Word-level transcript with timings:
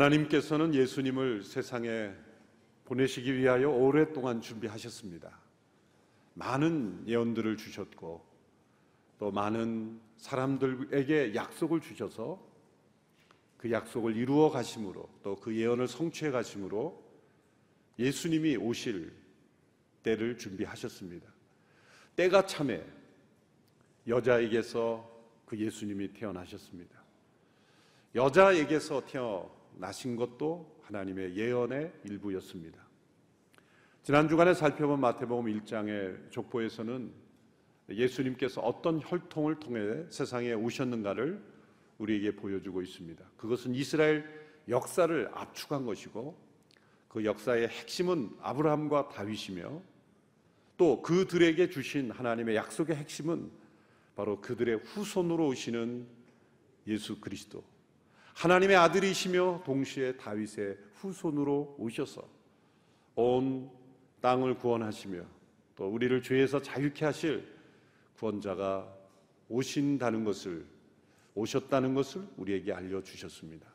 하나님께서는 0.00 0.74
예수님을 0.74 1.42
세상에 1.42 2.10
보내시기 2.86 3.36
위하여 3.36 3.68
오랫동안 3.68 4.40
준비하셨습니다. 4.40 5.38
많은 6.32 7.04
예언들을 7.06 7.58
주셨고 7.58 8.24
또 9.18 9.30
많은 9.30 10.00
사람들에게 10.16 11.34
약속을 11.34 11.80
주셔서 11.82 12.40
그 13.58 13.70
약속을 13.70 14.16
이루어 14.16 14.50
가심으로 14.50 15.06
또 15.22 15.36
그 15.36 15.54
예언을 15.54 15.86
성취해 15.86 16.30
가심으로 16.30 17.02
예수님이 17.98 18.56
오실 18.56 19.12
때를 20.02 20.38
준비하셨습니다. 20.38 21.28
때가 22.16 22.46
참에 22.46 22.82
여자에게서 24.08 25.06
그 25.44 25.58
예수님이 25.58 26.14
태어나셨습니다. 26.14 26.98
여자에게서 28.14 29.04
태어 29.04 29.59
나신 29.76 30.16
것도 30.16 30.80
하나님의 30.82 31.36
예언의 31.36 31.92
일부였습니다. 32.04 32.78
지난 34.02 34.28
주간에 34.28 34.54
살펴본 34.54 35.00
마태복음 35.00 35.46
1장의 35.46 36.30
족보에서는 36.30 37.12
예수님께서 37.90 38.60
어떤 38.60 39.00
혈통을 39.02 39.58
통해 39.58 40.04
세상에 40.10 40.52
오셨는가를 40.52 41.42
우리에게 41.98 42.36
보여주고 42.36 42.82
있습니다. 42.82 43.24
그것은 43.36 43.74
이스라엘 43.74 44.24
역사를 44.68 45.30
압축한 45.32 45.84
것이고 45.84 46.36
그 47.08 47.24
역사의 47.24 47.68
핵심은 47.68 48.36
아브라함과 48.40 49.08
다윗이며 49.08 49.82
또 50.76 51.02
그들에게 51.02 51.68
주신 51.68 52.10
하나님의 52.10 52.56
약속의 52.56 52.96
핵심은 52.96 53.50
바로 54.16 54.40
그들의 54.40 54.76
후손으로 54.78 55.48
오시는 55.48 56.06
예수 56.86 57.20
그리스도 57.20 57.62
하나님의 58.40 58.74
아들이시며 58.74 59.64
동시에 59.66 60.16
다윗의 60.16 60.78
후손으로 60.94 61.76
오셔서 61.78 62.26
온 63.14 63.70
땅을 64.22 64.56
구원하시며 64.56 65.22
또 65.76 65.86
우리를 65.86 66.22
죄에서 66.22 66.62
자유케 66.62 67.04
하실 67.04 67.46
구원자가 68.16 68.90
오신다는 69.50 70.24
것을 70.24 70.64
오셨다는 71.34 71.92
것을 71.92 72.26
우리에게 72.38 72.72
알려 72.72 73.02
주셨습니다. 73.02 73.68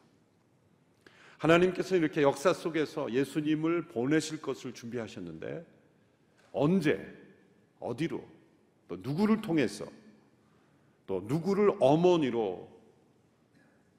하나님께서 1.37 1.95
이렇게 1.95 2.23
역사 2.23 2.51
속에서 2.51 3.11
예수님을 3.13 3.89
보내실 3.89 4.41
것을 4.41 4.73
준비하셨는데 4.73 5.63
언제 6.51 7.15
어디로 7.79 8.27
또 8.87 8.97
누구를 8.97 9.41
통해서 9.41 9.85
또 11.05 11.23
누구를 11.27 11.71
어머니로 11.79 12.74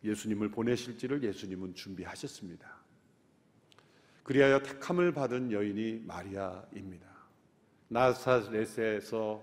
예수님을 0.07 0.51
보내실지를 0.51 1.23
예수님은 1.23 1.75
준비하셨습니다. 1.75 2.77
그리하여 4.23 4.61
택함을 4.63 5.13
받은 5.13 5.53
여인이 5.53 6.03
마리아입니다. 6.07 7.07
나사렛에서 7.89 9.43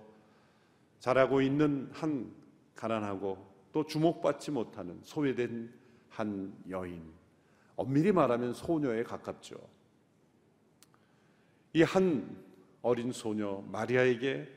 자라고 1.00 1.42
있는 1.42 1.90
한 1.94 2.34
가난하고 2.76 3.54
또 3.72 3.86
주목받지 3.86 4.52
못하는 4.52 5.00
소외된 5.04 5.74
한 6.10 6.54
여인. 6.70 7.12
엄밀히 7.76 8.12
말하면 8.12 8.54
소녀에 8.54 9.04
가깝죠. 9.04 9.56
이 11.74 11.82
한 11.84 12.44
어린 12.84 13.12
소녀 13.12 13.64
마리아에게 13.72 14.48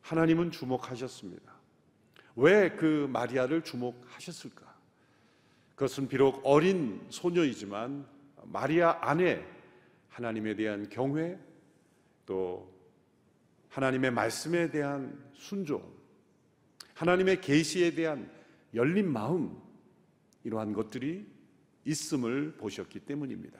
하나님은 0.00 0.50
주목하셨습니다. 0.52 1.52
왜 2.36 2.70
그 2.76 3.06
마리아를 3.12 3.62
주목하셨을까? 3.62 4.69
그것은 5.80 6.08
비록 6.08 6.42
어린 6.44 7.00
소녀이지만 7.08 8.06
마리아 8.42 8.98
안에 9.00 9.42
하나님에 10.10 10.54
대한 10.54 10.90
경외 10.90 11.38
또 12.26 12.70
하나님의 13.70 14.10
말씀에 14.10 14.70
대한 14.70 15.18
순종 15.32 15.82
하나님의 16.92 17.40
계시에 17.40 17.94
대한 17.94 18.30
열린 18.74 19.10
마음 19.10 19.58
이러한 20.44 20.74
것들이 20.74 21.26
있음을 21.86 22.56
보셨기 22.58 23.00
때문입니다. 23.00 23.58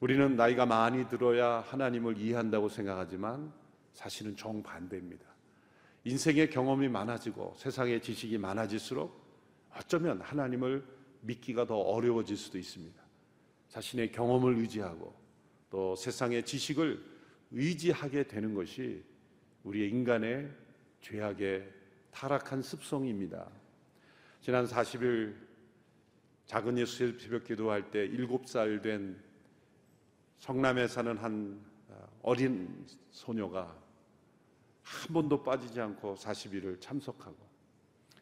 우리는 0.00 0.36
나이가 0.36 0.66
많이 0.66 1.08
들어야 1.08 1.60
하나님을 1.60 2.18
이해한다고 2.18 2.68
생각하지만 2.68 3.54
사실은 3.94 4.36
정반대입니다. 4.36 5.24
인생의 6.04 6.50
경험이 6.50 6.90
많아지고 6.90 7.54
세상의 7.56 8.02
지식이 8.02 8.36
많아질수록 8.36 9.24
어쩌면 9.78 10.20
하나님을 10.20 10.95
믿기가 11.26 11.66
더 11.66 11.76
어려워질 11.76 12.36
수도 12.36 12.58
있습니다. 12.58 13.02
자신의 13.68 14.12
경험을 14.12 14.56
의지하고 14.58 15.14
또 15.70 15.96
세상의 15.96 16.44
지식을 16.44 17.04
의지하게 17.50 18.24
되는 18.24 18.54
것이 18.54 19.04
우리의 19.64 19.90
인간의 19.90 20.50
죄악의 21.00 21.72
타락한 22.10 22.62
습성입니다. 22.62 23.48
지난 24.40 24.64
40일 24.66 25.34
작은 26.46 26.78
예수 26.78 27.18
새벽 27.18 27.44
기도할 27.44 27.90
때 27.90 28.08
7살 28.08 28.82
된 28.82 29.20
성남에 30.38 30.86
사는 30.86 31.16
한 31.18 31.60
어린 32.22 32.86
소녀가 33.10 33.76
한 34.82 35.12
번도 35.12 35.42
빠지지 35.42 35.80
않고 35.80 36.14
40일을 36.14 36.80
참석하고 36.80 37.36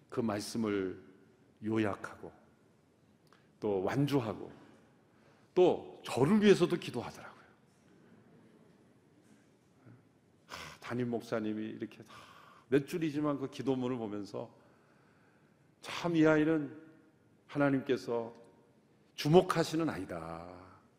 그 0.09 0.21
말씀을 0.21 1.03
요약하고 1.63 2.33
또 3.65 3.83
완주하고 3.83 4.53
또 5.55 5.99
저를 6.05 6.43
위해서도 6.43 6.77
기도하더라고요. 6.77 7.43
담임 10.81 11.09
목사님이 11.09 11.69
이렇게 11.71 12.03
몇 12.69 12.87
줄이지만 12.87 13.39
그 13.39 13.49
기도문을 13.49 13.97
보면서 13.97 14.51
참 15.81 16.15
이 16.15 16.27
아이는 16.27 16.71
하나님께서 17.47 18.35
주목하시는 19.15 19.89
아이다. 19.89 20.47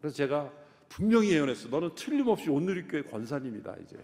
그래서 0.02 0.16
제가 0.16 0.52
분명히 0.90 1.34
예언했어. 1.34 1.70
너는 1.70 1.94
틀림없이 1.94 2.50
온누리교회 2.50 3.04
권사님이다. 3.04 3.76
이제 3.84 3.96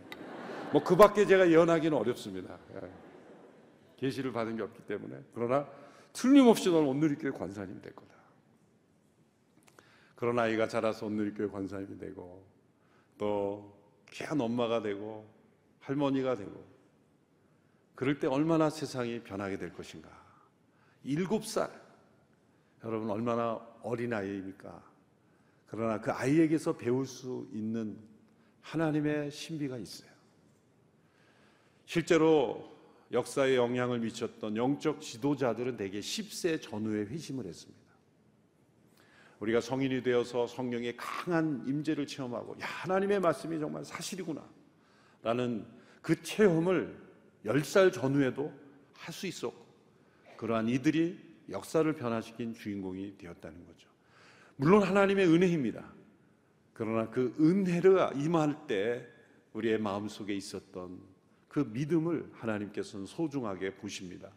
뭐 0.72 0.84
그 0.84 0.96
밖에 0.96 1.26
제가 1.26 1.50
예언하기는 1.50 1.98
어렵습니다. 1.98 2.60
예. 2.76 2.92
계시를 3.98 4.32
받은 4.32 4.56
게 4.56 4.62
없기 4.62 4.84
때문에 4.84 5.20
그러나 5.34 5.68
틀림없이 6.14 6.70
너는 6.70 6.88
온누리교회 6.90 7.32
권사님 7.32 7.82
될 7.82 7.96
거다. 7.96 8.21
그런 10.22 10.38
아이가 10.38 10.68
자라서 10.68 11.08
온누리교회 11.08 11.48
권사님이 11.48 11.98
되고 11.98 12.46
또 13.18 13.76
귀한 14.12 14.40
엄마가 14.40 14.84
되고 14.84 15.28
할머니가 15.80 16.36
되고 16.36 16.64
그럴 17.96 18.20
때 18.20 18.28
얼마나 18.28 18.70
세상이 18.70 19.24
변하게 19.24 19.58
될 19.58 19.74
것인가. 19.74 20.10
일곱 21.04 21.44
살 21.44 21.72
여러분 22.84 23.10
얼마나 23.10 23.60
어린 23.82 24.14
아이입니까? 24.14 24.84
그러나 25.66 26.00
그 26.00 26.12
아이에게서 26.12 26.78
배울 26.78 27.08
수 27.08 27.50
있는 27.52 27.98
하나님의 28.62 29.32
신비가 29.32 29.80
있어요. 29.80 30.12
실제로 31.86 32.72
역사에 33.12 33.56
영향을 33.56 33.98
미쳤던 34.02 34.56
영적 34.56 35.02
지도자들은 35.02 35.78
대개 35.78 36.00
10세 36.00 36.62
전후에 36.62 37.06
회심을 37.06 37.48
했습니다. 37.48 37.81
우리가 39.42 39.60
성인이 39.60 40.04
되어서 40.04 40.48
성령의 40.48 40.96
강한 40.96 41.64
임재를 41.68 42.08
체험하고 42.08 42.54
야 42.62 42.66
하나님의 42.66 43.20
말씀이 43.20 43.60
정말 43.60 43.84
사실이구나 43.84 44.42
라는 45.24 45.66
그 46.02 46.22
체험을 46.22 46.98
10살 47.46 47.92
전후에도 47.92 48.54
할 48.94 49.14
수 49.14 49.26
있었고 49.26 49.66
그러한 50.38 50.70
이들이 50.70 51.20
역사를 51.50 51.92
변화시킨 51.94 52.54
주인공이 52.54 53.18
되었다는 53.18 53.66
거죠. 53.66 53.90
물론 54.56 54.84
하나님의 54.84 55.28
은혜입니다. 55.28 55.92
그러나 56.74 57.10
그 57.10 57.36
은혜가 57.40 58.12
임할 58.16 58.68
때 58.68 59.08
우리의 59.54 59.80
마음속에 59.80 60.36
있었던 60.36 61.02
그 61.48 61.68
믿음을 61.74 62.30
하나님께서는 62.34 63.08
소중하게 63.08 63.76
보십니다. 63.76 64.30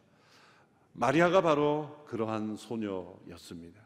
마리아가 0.95 1.43
바로 1.43 2.05
그러한 2.07 2.57
소녀였습니다. 2.57 3.84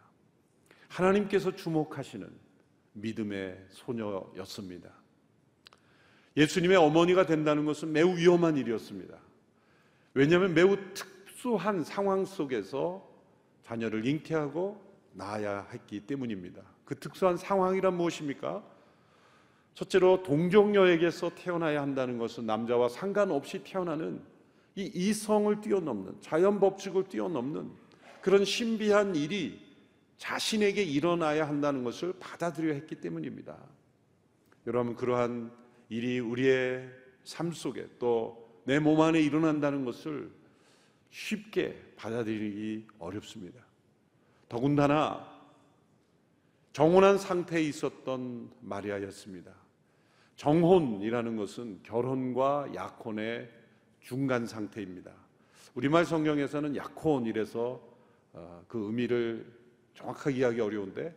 하나님께서 0.89 1.55
주목하시는 1.55 2.29
믿음의 2.95 3.67
소녀였습니다. 3.71 4.91
예수님의 6.37 6.77
어머니가 6.77 7.27
된다는 7.27 7.65
것은 7.65 7.93
매우 7.93 8.17
위험한 8.17 8.57
일이었습니다. 8.57 9.17
왜냐하면 10.15 10.55
매우 10.55 10.77
특수한 10.95 11.85
상황 11.85 12.25
속에서 12.25 13.09
자녀를 13.65 14.07
잉태하고 14.07 14.81
낳아야 15.13 15.67
했기 15.73 16.01
때문입니다. 16.01 16.63
그 16.85 16.95
특수한 16.95 17.37
상황이란 17.37 17.97
무엇입니까? 17.97 18.65
첫째로 19.75 20.23
동정녀에게서 20.23 21.33
태어나야 21.37 21.83
한다는 21.83 22.19
것은 22.19 22.47
남자와 22.47 22.89
상관없이 22.89 23.63
태어나는 23.63 24.21
이 24.75 24.91
이성을 24.95 25.61
뛰어넘는 25.61 26.21
자연 26.21 26.59
법칙을 26.61 27.05
뛰어넘는 27.05 27.71
그런 28.21 28.45
신비한 28.45 29.15
일이 29.15 29.68
자신에게 30.19 30.83
일어나야 30.83 31.49
한다는 31.49 31.85
것을 31.85 32.13
받아들여야 32.21 32.75
했기 32.75 32.97
때문입니다. 32.97 33.57
여러분 34.67 34.95
그러한 34.95 35.51
일이 35.89 36.21
우리의 36.21 36.89
삶 37.25 37.53
속에 37.53 37.89
또 37.99 38.49
내 38.69 38.81
몸 38.81 39.01
안에 39.01 39.19
일어난다는 39.23 39.87
것을 39.87 40.31
쉽게 41.09 41.95
받아들이기 41.97 42.87
어렵습니다. 42.99 43.65
더군다나 44.47 45.27
정혼한 46.75 47.17
상태에 47.17 47.63
있었던 47.63 48.51
마리아였습니다. 48.61 49.55
정혼이라는 50.37 51.37
것은 51.39 51.81
결혼과 51.83 52.69
약혼의 52.75 53.51
중간 54.01 54.47
상태입니다. 54.47 55.13
우리말 55.75 56.05
성경에서는 56.05 56.77
약혼이래서 56.77 57.81
어, 58.35 58.65
그 58.69 58.85
의미를 58.85 59.51
정확하게 59.99 60.37
이해하기 60.37 60.61
어려운데 60.61 61.15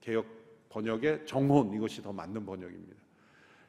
개혁 0.00 0.26
번역에 0.68 1.24
정혼 1.24 1.72
이것이 1.72 2.02
더 2.02 2.12
맞는 2.12 2.44
번역입니다. 2.44 2.96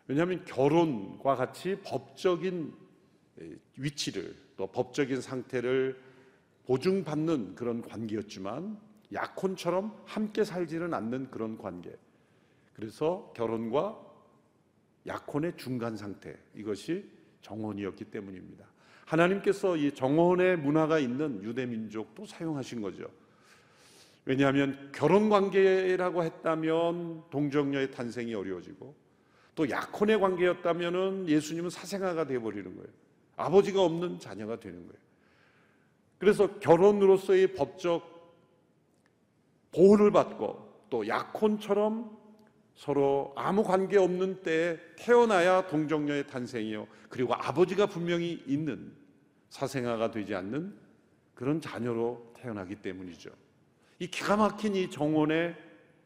왜냐하면 0.08 0.44
결혼과 0.46 1.36
같이 1.36 1.80
법적인 1.84 2.74
위치를 3.78 4.36
또 4.56 4.68
법적인 4.68 5.22
상태를 5.22 6.02
보증받는 6.66 7.56
그런 7.56 7.82
관계였지만 7.82 8.80
약혼처럼 9.14 9.96
함께 10.06 10.44
살지는 10.44 10.94
않는 10.94 11.30
그런 11.30 11.58
관계. 11.58 11.96
그래서 12.74 13.32
결혼과 13.36 13.98
약혼의 15.06 15.54
중간 15.56 15.96
상태 15.96 16.36
이것이 16.56 17.10
정혼이었기 17.42 18.06
때문입니다. 18.06 18.66
하나님께서 19.06 19.78
이 19.78 19.94
정혼의 19.94 20.58
문화가 20.58 21.00
있는 21.00 21.44
유대 21.44 21.66
민족도 21.66 22.26
사용하신 22.26 22.82
거죠. 22.82 23.08
왜냐하면 24.28 24.90
결혼 24.92 25.30
관계라고 25.30 26.22
했다면 26.22 27.30
동정녀의 27.30 27.92
탄생이 27.92 28.34
어려워지고 28.34 28.94
또 29.56 29.70
약혼의 29.70 30.20
관계였다면은 30.20 31.30
예수님은 31.30 31.70
사생아가 31.70 32.28
되어 32.28 32.42
버리는 32.42 32.76
거예요. 32.76 32.90
아버지가 33.38 33.82
없는 33.82 34.20
자녀가 34.20 34.60
되는 34.60 34.86
거예요. 34.86 35.00
그래서 36.18 36.60
결혼으로서의 36.60 37.54
법적 37.54 38.18
보호를 39.72 40.12
받고 40.12 40.88
또 40.90 41.08
약혼처럼 41.08 42.18
서로 42.76 43.34
아무 43.38 43.64
관계 43.64 43.98
없는 43.98 44.42
때에 44.42 44.78
태어나야 44.98 45.68
동정녀의 45.68 46.28
탄생이요. 46.28 46.86
그리고 47.08 47.34
아버지가 47.34 47.86
분명히 47.86 48.44
있는 48.46 48.92
사생아가 49.52 50.12
되지 50.12 50.36
않는 50.36 50.76
그런 51.34 51.62
자녀로 51.62 52.34
태어나기 52.36 52.76
때문이죠. 52.76 53.47
이 54.00 54.08
기가 54.08 54.38
막힌 54.38 54.76
이 54.76 54.90
정원의 54.90 55.56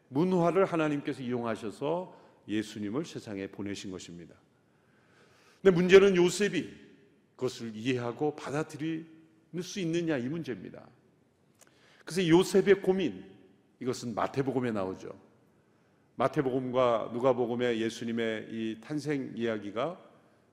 문화를 0.10 0.66
하나님께서 0.66 1.22
이용하셔서 1.22 2.18
예수님을 2.48 3.06
세상에 3.06 3.48
보내신 3.48 3.92
것입니다. 3.92 4.36
근데 5.62 5.76
문제는 5.76 6.16
요셉이 6.16 6.70
그것을 7.36 7.76
이해하고 7.76 8.36
받아들일 8.36 9.08
수 9.62 9.80
있느냐 9.80 10.18
이 10.18 10.28
문제입니다. 10.28 10.88
그래서 12.06 12.28
요셉의 12.28 12.82
고민 12.82 13.24
이것은 13.80 14.16
마태복음에 14.16 14.72
나오죠. 14.72 15.18
마태복음과 16.16 17.12
누가복음의 17.14 17.82
예수님의 17.82 18.48
이 18.52 18.78
탄생 18.82 19.34
이야기가 19.36 20.00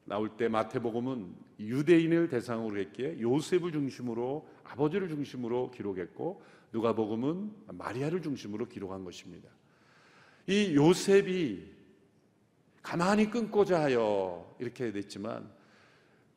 나올 0.04 0.30
때 0.36 0.48
마태복음은 0.48 1.34
유대인을 1.60 2.28
대상으로 2.28 2.78
했기에 2.80 3.20
요셉을 3.20 3.72
중심으로 3.72 4.48
아버지를 4.64 5.08
중심으로 5.08 5.70
기록했고 5.72 6.42
누가복음은 6.72 7.52
마리아를 7.68 8.22
중심으로 8.22 8.68
기록한 8.68 9.04
것입니다. 9.04 9.48
이 10.46 10.74
요셉이 10.74 11.78
가만히 12.82 13.30
끊고자 13.30 13.82
하여 13.82 14.56
이렇게 14.58 14.92
됐지만 14.92 15.50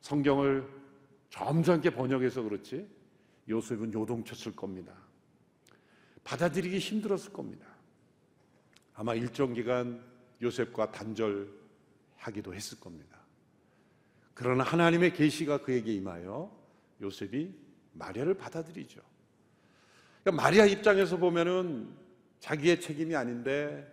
성경을 0.00 0.68
점잖게 1.30 1.90
번역해서 1.90 2.42
그렇지 2.42 2.88
요셉은 3.48 3.94
요동쳤을 3.94 4.54
겁니다. 4.54 4.92
받아들이기 6.24 6.78
힘들었을 6.78 7.32
겁니다. 7.32 7.66
아마 8.94 9.14
일정 9.14 9.52
기간 9.54 10.04
요셉과 10.42 10.92
단절하기도 10.92 12.54
했을 12.54 12.78
겁니다. 12.78 13.18
그러나 14.34 14.64
하나님의 14.64 15.14
계시가 15.14 15.62
그에게 15.62 15.94
임하여 15.94 16.54
요셉이 17.00 17.54
마리아를 17.92 18.34
받아들이죠. 18.34 19.00
그러니까 20.22 20.42
마리아 20.42 20.64
입장에서 20.66 21.16
보면은 21.16 21.88
자기의 22.40 22.80
책임이 22.80 23.14
아닌데 23.16 23.86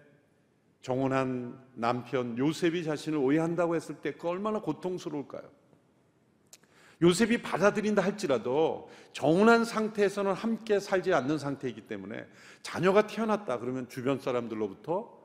정혼한 0.82 1.60
남편 1.74 2.38
요셉이 2.38 2.84
자신을 2.84 3.18
오해한다고 3.18 3.76
했을 3.76 3.96
때 3.96 4.14
그 4.14 4.28
얼마나 4.28 4.62
고통스러울까요? 4.62 5.50
요셉이 7.02 7.42
받아들인다 7.42 8.04
할지라도 8.04 8.90
정혼한 9.14 9.64
상태에서는 9.64 10.34
함께 10.34 10.80
살지 10.80 11.14
않는 11.14 11.38
상태이기 11.38 11.88
때문에 11.88 12.26
자녀가 12.62 13.08
태어났다 13.08 13.60
그러면 13.60 13.88
주변 13.88 14.20
사람들로부터 14.20 15.18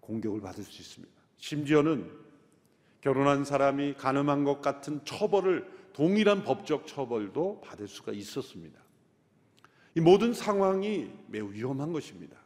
공격을 0.00 0.40
받을 0.40 0.62
수 0.62 0.80
있습니다. 0.80 1.12
심지어는 1.36 2.10
결혼한 3.00 3.44
사람이 3.44 3.94
가늠한 3.94 4.44
것 4.44 4.60
같은 4.60 5.04
처벌을 5.04 5.68
동일한 5.92 6.44
법적 6.44 6.86
처벌도 6.86 7.60
받을 7.62 7.88
수가 7.88 8.12
있었습니다. 8.12 8.80
이 9.94 10.00
모든 10.00 10.32
상황이 10.32 11.10
매우 11.26 11.52
위험한 11.52 11.92
것입니다. 11.92 12.36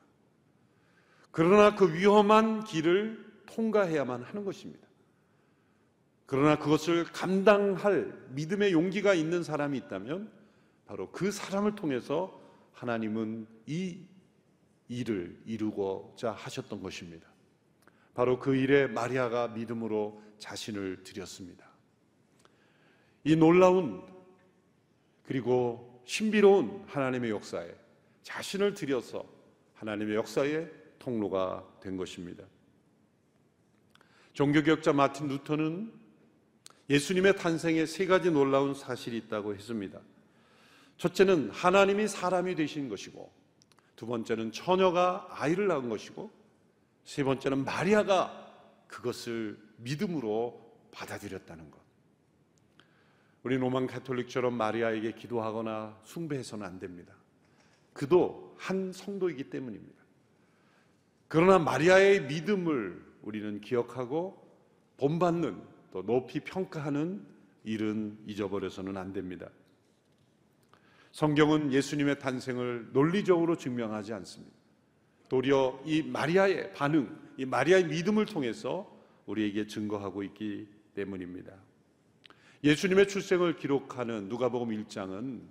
그러나 1.31 1.75
그 1.75 1.93
위험한 1.93 2.64
길을 2.64 3.25
통과해야만 3.46 4.23
하는 4.23 4.44
것입니다. 4.44 4.87
그러나 6.26 6.58
그것을 6.58 7.05
감당할 7.05 8.12
믿음의 8.31 8.73
용기가 8.73 9.14
있는 9.14 9.43
사람이 9.43 9.76
있다면 9.79 10.31
바로 10.87 11.11
그 11.11 11.31
사람을 11.31 11.75
통해서 11.75 12.41
하나님은 12.73 13.47
이 13.67 14.00
일을 14.88 15.40
이루고자 15.44 16.32
하셨던 16.32 16.82
것입니다. 16.82 17.26
바로 18.14 18.38
그 18.38 18.54
일에 18.54 18.87
마리아가 18.87 19.49
믿음으로 19.49 20.23
자신을 20.38 21.02
드렸습니다. 21.02 21.66
이 23.25 23.37
놀라운 23.37 24.02
그리고 25.26 25.94
신비로운 26.04 26.84
하나님의 26.87 27.30
역사에 27.30 27.73
자신을 28.23 28.75
들여서 28.75 29.25
하나님의 29.75 30.16
역사의 30.16 30.70
통로가 30.99 31.66
된 31.80 31.96
것입니다. 31.96 32.44
종교개혁자 34.32 34.92
마틴 34.92 35.28
루터는 35.28 35.92
예수님의 36.90 37.37
탄생에 37.37 37.87
세 37.87 38.06
가지 38.06 38.30
놀라운 38.30 38.75
사실이 38.75 39.16
있다고 39.18 39.54
했습니다. 39.54 40.00
첫째는 40.96 41.50
하나님이 41.50 42.08
사람이 42.08 42.54
되신 42.54 42.88
것이고, 42.88 43.32
두 43.96 44.06
번째는 44.06 44.52
처녀가 44.52 45.26
아이를 45.30 45.66
낳은 45.66 45.88
것이고, 45.88 46.30
세 47.04 47.25
번째는 47.25 47.64
마리아가 47.64 48.52
그것을 48.87 49.58
믿음으로 49.78 50.61
받아들였다는 50.92 51.70
것. 51.70 51.84
우리 53.45 53.59
로만 53.59 53.87
가톨릭처럼 53.87 54.55
마리아에게 54.55 55.13
기도하거나 55.13 56.01
숭배해서는 56.03 56.67
안 56.67 56.79
됩니다. 56.79 57.15
그도 57.93 58.55
한 58.59 58.91
성도이기 58.91 59.51
때문입니다. 59.51 60.03
그러나 61.29 61.59
마리아의 61.59 62.25
믿음을 62.25 63.05
우리는 63.23 63.61
기억하고 63.61 64.43
본받는 64.97 65.61
또 65.93 66.03
높이 66.03 66.41
평가하는 66.41 67.23
일은 67.65 68.19
잊어버려서는 68.27 68.97
안 68.97 69.13
됩니다. 69.13 69.51
성경은 71.13 71.73
예수님의 71.73 72.19
탄생을 72.19 72.93
논리적으로 72.93 73.57
증명하지 73.57 74.15
않습니다. 74.15 74.55
도리어 75.29 75.83
이 75.85 76.03
마리아의 76.03 76.73
반응, 76.73 77.15
이 77.37 77.45
마리아의 77.45 77.89
믿음을 77.89 78.25
통해서 78.25 78.91
우리에게 79.27 79.67
증거하고 79.67 80.23
있기 80.23 80.67
때문입니다. 80.95 81.63
예수님의 82.64 83.09
출생을 83.09 83.56
기록하는 83.56 84.30
누가복음 84.30 84.71
1장은 84.71 85.42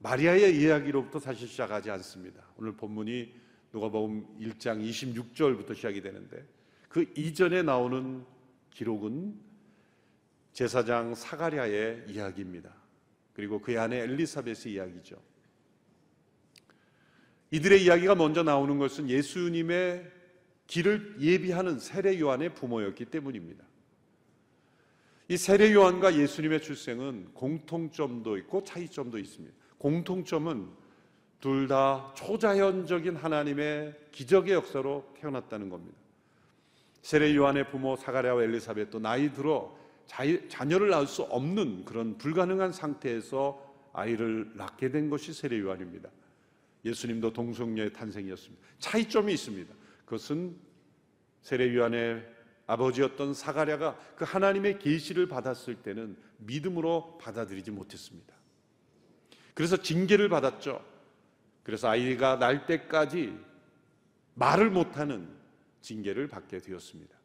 마리아의 0.00 0.60
이야기로부터 0.60 1.20
사실 1.20 1.46
시작하지 1.46 1.92
않습니다. 1.92 2.42
오늘 2.56 2.72
본문이 2.72 3.32
누가복음 3.72 4.40
1장 4.40 4.84
26절부터 4.84 5.76
시작이 5.76 6.02
되는데 6.02 6.44
그 6.88 7.06
이전에 7.16 7.62
나오는 7.62 8.24
기록은 8.72 9.38
제사장 10.52 11.14
사가랴의 11.14 12.06
이야기입니다. 12.08 12.74
그리고 13.32 13.60
그의 13.60 13.78
아내 13.78 13.98
엘리사벳의 13.98 14.74
이야기죠. 14.74 15.22
이들의 17.52 17.84
이야기가 17.84 18.16
먼저 18.16 18.42
나오는 18.42 18.76
것은 18.78 19.08
예수님의 19.08 20.10
길을 20.66 21.18
예비하는 21.20 21.78
세례 21.78 22.18
요한의 22.18 22.54
부모였기 22.54 23.04
때문입니다. 23.04 23.67
이 25.30 25.36
세례 25.36 25.72
요한과 25.74 26.16
예수님의 26.16 26.62
출생은 26.62 27.34
공통점도 27.34 28.38
있고 28.38 28.64
차이점도 28.64 29.18
있습니다. 29.18 29.54
공통점은 29.76 30.68
둘 31.40 31.68
다 31.68 32.12
초자연적인 32.16 33.14
하나님의 33.14 33.94
기적의 34.10 34.54
역사로 34.54 35.14
태어났다는 35.20 35.68
겁니다. 35.68 35.96
세례 37.02 37.34
요한의 37.36 37.70
부모 37.70 37.94
사가랴와 37.94 38.42
엘리사벳도 38.42 38.98
나이 38.98 39.32
들어 39.32 39.76
자녀를 40.48 40.88
낳을 40.88 41.06
수 41.06 41.22
없는 41.22 41.84
그런 41.84 42.16
불가능한 42.16 42.72
상태에서 42.72 43.62
아이를 43.92 44.50
낳게 44.56 44.90
된 44.90 45.10
것이 45.10 45.32
세례 45.32 45.60
요한입니다. 45.60 46.08
예수님도 46.84 47.34
동성녀의 47.34 47.92
탄생이었습니다. 47.92 48.66
차이점이 48.78 49.32
있습니다. 49.34 49.74
그것은 50.06 50.56
세례 51.42 51.74
요한의 51.74 52.26
아버지였던 52.68 53.34
사가랴가 53.34 53.98
그 54.14 54.24
하나님의 54.24 54.78
계시를 54.78 55.26
받았을 55.26 55.76
때는 55.76 56.16
믿음으로 56.36 57.18
받아들이지 57.18 57.70
못했습니다. 57.70 58.34
그래서 59.54 59.78
징계를 59.78 60.28
받았죠. 60.28 60.84
그래서 61.64 61.88
아이가 61.88 62.38
날 62.38 62.66
때까지 62.66 63.36
말을 64.34 64.70
못하는 64.70 65.28
징계를 65.80 66.28
받게 66.28 66.58
되었습니다. 66.58 67.16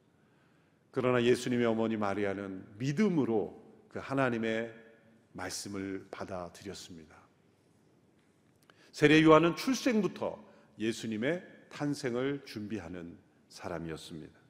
그러나 0.91 1.21
예수님의 1.21 1.65
어머니 1.65 1.97
마리아는 1.97 2.65
믿음으로 2.77 3.61
그 3.89 3.99
하나님의 3.99 4.73
말씀을 5.33 6.07
받아들였습니다. 6.09 7.15
세례 8.91 9.21
요한은 9.23 9.55
출생부터 9.55 10.41
예수님의 10.79 11.43
탄생을 11.69 12.43
준비하는 12.45 13.17
사람이었습니다. 13.49 14.42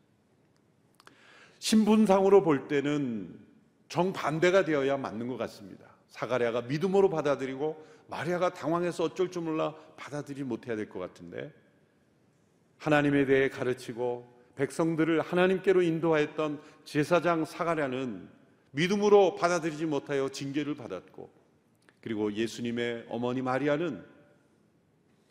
신분상으로 1.63 2.43
볼 2.43 2.67
때는 2.67 3.39
정반대가 3.87 4.65
되어야 4.65 4.97
맞는 4.97 5.29
것 5.29 5.37
같습니다. 5.37 5.85
사가랴가 6.09 6.63
믿음으로 6.63 7.09
받아들이고 7.09 7.87
마리아가 8.09 8.53
당황해서 8.53 9.05
어쩔 9.05 9.31
줄 9.31 9.43
몰라 9.43 9.73
받아들이지 9.95 10.43
못해야 10.43 10.75
될 10.75 10.89
것 10.89 10.99
같은데 10.99 11.53
하나님에 12.79 13.25
대해 13.25 13.47
가르치고 13.47 14.27
백성들을 14.57 15.21
하나님께로 15.21 15.81
인도하였던 15.81 16.61
제사장 16.83 17.45
사가랴는 17.45 18.27
믿음으로 18.71 19.35
받아들이지 19.35 19.85
못하여 19.85 20.27
징계를 20.27 20.75
받았고 20.75 21.31
그리고 22.01 22.33
예수님의 22.33 23.05
어머니 23.07 23.41
마리아는 23.41 24.03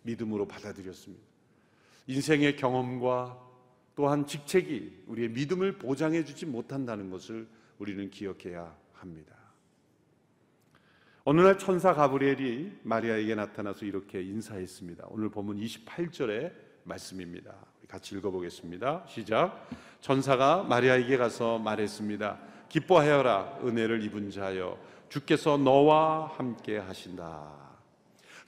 믿음으로 0.01 0.49
받아들였습니다. 0.49 1.23
인생의 2.07 2.57
경험과 2.57 3.52
또한 3.95 4.27
직책이 4.27 5.05
우리의 5.07 5.31
믿음을 5.31 5.79
보장해 5.79 6.25
주지 6.25 6.47
못한다는 6.47 7.11
것을 7.11 7.47
우리는 7.79 8.11
기억해야 8.11 8.75
합니다. 8.93 9.35
어느 11.25 11.41
날 11.41 11.57
천사 11.59 11.95
가브리엘이 11.95 12.81
마리아에게 12.83 13.35
나타나서 13.35 13.85
이렇게 13.85 14.23
인사했습니다. 14.23 15.07
오늘 15.09 15.29
본문 15.29 15.59
28절의 15.59 16.53
말씀입니다. 16.85 17.55
같이 17.87 18.17
읽어보겠습니다. 18.17 19.05
시작. 19.07 19.69
천사가 20.01 20.65
마리아에게 20.65 21.17
가서 21.17 21.59
말했습니다. 21.59 22.41
기뻐하여라 22.69 23.61
은혜를 23.63 24.03
입은 24.03 24.31
자여 24.31 24.79
주께서 25.09 25.59
너와 25.59 26.27
함께 26.27 26.79
하신다. 26.79 27.53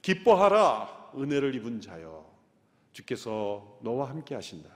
기뻐하라 0.02 1.12
은혜를 1.16 1.54
입은 1.54 1.80
자여 1.80 2.24
주께서 2.92 3.78
너와 3.82 4.08
함께 4.08 4.34
하신다. 4.34 4.73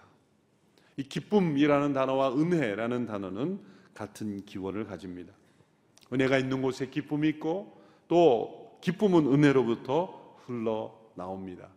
이 0.98 1.04
기쁨이라는 1.04 1.92
단어와 1.92 2.34
은혜라는 2.34 3.06
단어는 3.06 3.60
같은 3.94 4.44
기원을 4.44 4.84
가집니다. 4.84 5.32
은혜가 6.12 6.38
있는 6.38 6.60
곳에 6.60 6.90
기쁨이 6.90 7.28
있고 7.28 7.80
또 8.08 8.78
기쁨은 8.80 9.32
은혜로부터 9.32 10.36
흘러 10.44 10.92
나옵니다. 11.14 11.68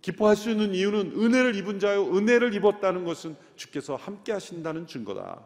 기뻐할 0.00 0.34
수 0.34 0.50
있는 0.50 0.74
이유는 0.74 1.12
은혜를 1.12 1.54
입은 1.54 1.78
자요 1.78 2.16
은혜를 2.16 2.52
입었다는 2.54 3.04
것은 3.04 3.36
주께서 3.54 3.94
함께 3.94 4.32
하신다는 4.32 4.88
증거다. 4.88 5.40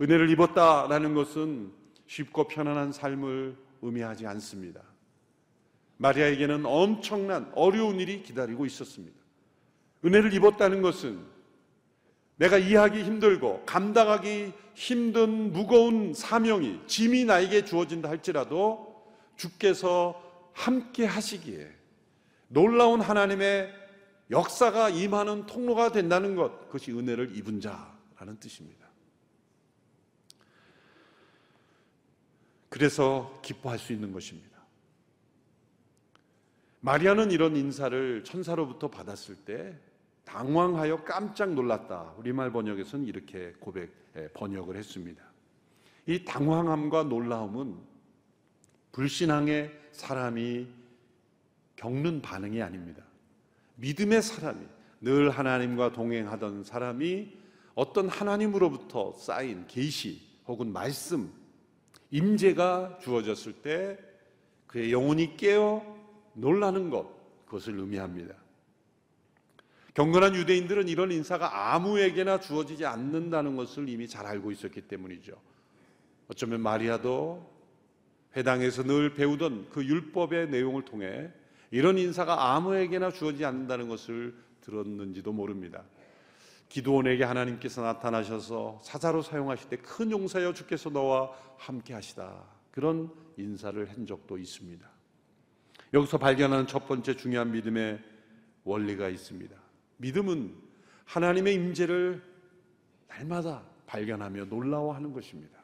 은혜를 0.00 0.30
입었다라는 0.30 1.14
것은 1.14 1.70
쉽고 2.06 2.48
편안한 2.48 2.92
삶을 2.92 3.56
의미하지 3.82 4.26
않습니다. 4.26 4.80
마리아에게는 5.98 6.64
엄청난 6.64 7.52
어려운 7.54 8.00
일이 8.00 8.22
기다리고 8.22 8.64
있었습니다. 8.64 9.20
은혜를 10.04 10.32
입었다는 10.32 10.80
것은 10.80 11.31
내가 12.36 12.58
이해하기 12.58 13.02
힘들고 13.02 13.64
감당하기 13.66 14.52
힘든 14.74 15.52
무거운 15.52 16.14
사명이 16.14 16.80
짐이 16.86 17.24
나에게 17.26 17.64
주어진다 17.64 18.08
할지라도 18.08 18.92
주께서 19.36 20.50
함께 20.52 21.04
하시기에 21.04 21.70
놀라운 22.48 23.00
하나님의 23.00 23.72
역사가 24.30 24.90
임하는 24.90 25.46
통로가 25.46 25.92
된다는 25.92 26.36
것, 26.36 26.66
그것이 26.66 26.92
은혜를 26.92 27.36
입은 27.36 27.60
자라는 27.60 28.38
뜻입니다. 28.40 28.88
그래서 32.68 33.38
기뻐할 33.42 33.78
수 33.78 33.92
있는 33.92 34.12
것입니다. 34.12 34.52
마리아는 36.80 37.30
이런 37.30 37.54
인사를 37.56 38.24
천사로부터 38.24 38.88
받았을 38.88 39.36
때 39.36 39.78
당황하여 40.32 41.04
깜짝 41.04 41.52
놀랐다. 41.52 42.14
우리말 42.16 42.52
번역에서는 42.52 43.06
이렇게 43.06 43.52
고백 43.60 43.92
예, 44.16 44.28
번역을 44.28 44.76
했습니다. 44.76 45.22
이 46.06 46.24
당황함과 46.24 47.04
놀라움은 47.04 47.76
불신앙의 48.92 49.70
사람이 49.92 50.66
겪는 51.76 52.22
반응이 52.22 52.62
아닙니다. 52.62 53.04
믿음의 53.76 54.22
사람이 54.22 54.66
늘 55.02 55.30
하나님과 55.30 55.92
동행하던 55.92 56.64
사람이 56.64 57.36
어떤 57.74 58.08
하나님으로부터 58.08 59.12
쌓인 59.12 59.66
계시 59.66 60.20
혹은 60.46 60.72
말씀 60.72 61.30
임재가 62.10 62.98
주어졌을 63.02 63.52
때 63.54 63.98
그의 64.66 64.92
영혼이 64.92 65.36
깨어 65.36 65.82
놀라는 66.34 66.88
것, 66.88 67.06
그것을 67.44 67.78
의미합니다. 67.78 68.41
경건한 69.94 70.34
유대인들은 70.34 70.88
이런 70.88 71.12
인사가 71.12 71.74
아무에게나 71.74 72.40
주어지지 72.40 72.86
않는다는 72.86 73.56
것을 73.56 73.88
이미 73.88 74.08
잘 74.08 74.26
알고 74.26 74.50
있었기 74.50 74.82
때문이죠. 74.82 75.34
어쩌면 76.28 76.62
마리아도 76.62 77.50
회당에서 78.34 78.84
늘 78.84 79.12
배우던 79.12 79.68
그 79.70 79.84
율법의 79.84 80.48
내용을 80.48 80.84
통해 80.84 81.30
이런 81.70 81.98
인사가 81.98 82.54
아무에게나 82.54 83.10
주어지지 83.10 83.44
않는다는 83.44 83.88
것을 83.88 84.34
들었는지도 84.62 85.32
모릅니다. 85.32 85.84
기도원에게 86.70 87.24
하나님께서 87.24 87.82
나타나셔서 87.82 88.80
사자로 88.82 89.20
사용하실 89.20 89.68
때 89.68 89.76
큰 89.76 90.10
용사여 90.10 90.54
주께서 90.54 90.88
너와 90.88 91.30
함께 91.58 91.92
하시다. 91.92 92.44
그런 92.70 93.10
인사를 93.36 93.90
한 93.90 94.06
적도 94.06 94.38
있습니다. 94.38 94.90
여기서 95.92 96.16
발견하는 96.16 96.66
첫 96.66 96.88
번째 96.88 97.14
중요한 97.14 97.52
믿음의 97.52 98.00
원리가 98.64 99.10
있습니다. 99.10 99.61
믿음은 100.02 100.54
하나님의 101.04 101.54
임재를 101.54 102.22
날마다 103.08 103.62
발견하며 103.86 104.46
놀라워하는 104.46 105.12
것입니다. 105.12 105.60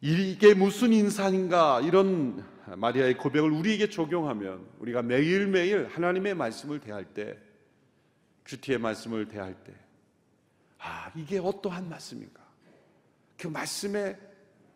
이게 0.00 0.52
무슨 0.52 0.92
인상인가 0.92 1.80
이런 1.80 2.44
마리아의 2.76 3.16
고백을 3.16 3.50
우리에게 3.50 3.88
적용하면 3.88 4.68
우리가 4.80 5.02
매일매일 5.02 5.86
하나님의 5.86 6.34
말씀을 6.34 6.80
대할 6.80 7.04
때 7.04 7.38
큐티의 8.44 8.78
말씀을 8.78 9.28
대할 9.28 9.54
때 9.64 9.72
아, 10.78 11.10
이게 11.14 11.38
어떠한 11.38 11.88
말씀인가? 11.88 12.42
그 13.38 13.46
말씀에 13.46 14.18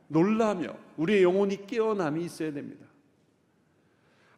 놀라며 0.07 0.75
우리의 0.97 1.23
영혼이 1.23 1.67
깨어남이 1.67 2.25
있어야 2.25 2.53
됩니다. 2.53 2.88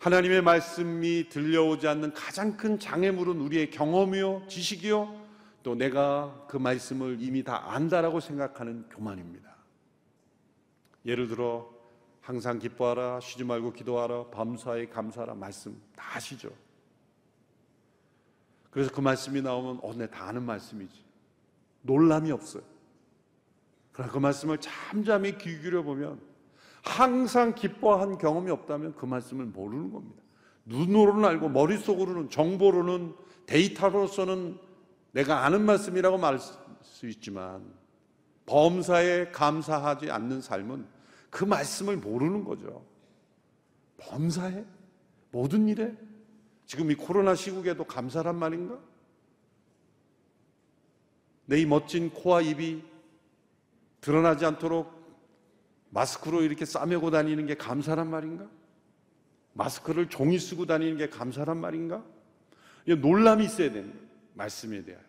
하나님의 0.01 0.41
말씀이 0.41 1.29
들려오지 1.29 1.87
않는 1.87 2.15
가장 2.15 2.57
큰 2.57 2.79
장애물은 2.79 3.39
우리의 3.39 3.71
경험이요, 3.71 4.47
지식이요, 4.49 5.21
또 5.63 5.75
내가 5.75 6.47
그 6.49 6.57
말씀을 6.57 7.19
이미 7.21 7.45
다 7.45 7.71
안다라고 7.75 8.21
생각하는 8.21 8.89
교만입니다. 8.89 9.55
예를 11.05 11.29
들어 11.29 11.71
항상 12.23 12.59
기뻐하라, 12.59 13.21
쉬지 13.21 13.45
말고 13.45 13.75
기도하라, 13.75 14.29
밤사이 14.31 14.89
감사하라 14.89 15.35
말씀 15.35 15.79
다 15.95 16.17
아시죠? 16.17 16.51
그래서 18.71 18.91
그 18.91 19.03
말씀이 19.03 19.43
나오면 19.43 19.81
어, 19.83 19.93
내 19.95 20.07
다 20.07 20.29
아는 20.29 20.45
말씀이지. 20.45 21.05
놀람이 21.83 22.31
없어요. 22.33 22.63
그러나 23.93 24.11
그 24.13 24.19
말씀을 24.19 24.59
잠잠히 24.59 25.37
귀 25.37 25.61
기울여 25.61 25.83
보면 25.83 26.30
항상 26.83 27.55
기뻐한 27.55 28.19
경험이 28.19 28.51
없다면 28.51 28.95
그 28.97 29.07
말씀을 29.07 29.47
모르는 29.47 29.93
겁니다. 29.93 30.23
눈으로는 30.65 31.25
알고 31.25 31.49
머릿속으로는 31.49 32.31
정보로는 32.31 33.15
데이터로서는 33.47 34.59
내가 35.13 35.45
아는 35.45 35.65
말씀이라고 35.65 36.19
말할 36.19 36.39
수 36.83 37.09
있지만 37.09 37.65
범사에 38.47 39.31
감사하지 39.31 40.11
않는 40.11 40.41
삶은 40.41 40.87
그 41.31 41.45
말씀을 41.45 41.97
모르는 41.97 42.45
거죠. 42.45 42.85
범사에 43.99 44.65
모든 45.33 45.69
일에 45.69 45.97
지금 46.67 46.91
이 46.91 46.95
코로나 46.95 47.35
시국에도 47.35 47.85
감사란 47.85 48.37
말인가? 48.37 48.79
내 51.47 51.59
이 51.61 51.67
멋진 51.67 52.11
코와 52.11 52.43
입이 52.43 52.85
드러나지 54.01 54.47
않도록 54.47 55.00
마스크로 55.91 56.43
이렇게 56.43 56.65
싸매고 56.65 57.11
다니는 57.11 57.47
게 57.47 57.55
감사란 57.55 58.09
말인가? 58.09 58.49
마스크를 59.53 60.09
종이 60.09 60.39
쓰고 60.39 60.67
다니는 60.67 60.97
게 60.97 61.09
감사란 61.09 61.59
말인가? 61.59 62.05
놀람이 62.87 63.45
있어야 63.45 63.73
되는 63.73 63.93
말씀에 64.35 64.85
대하여. 64.85 65.03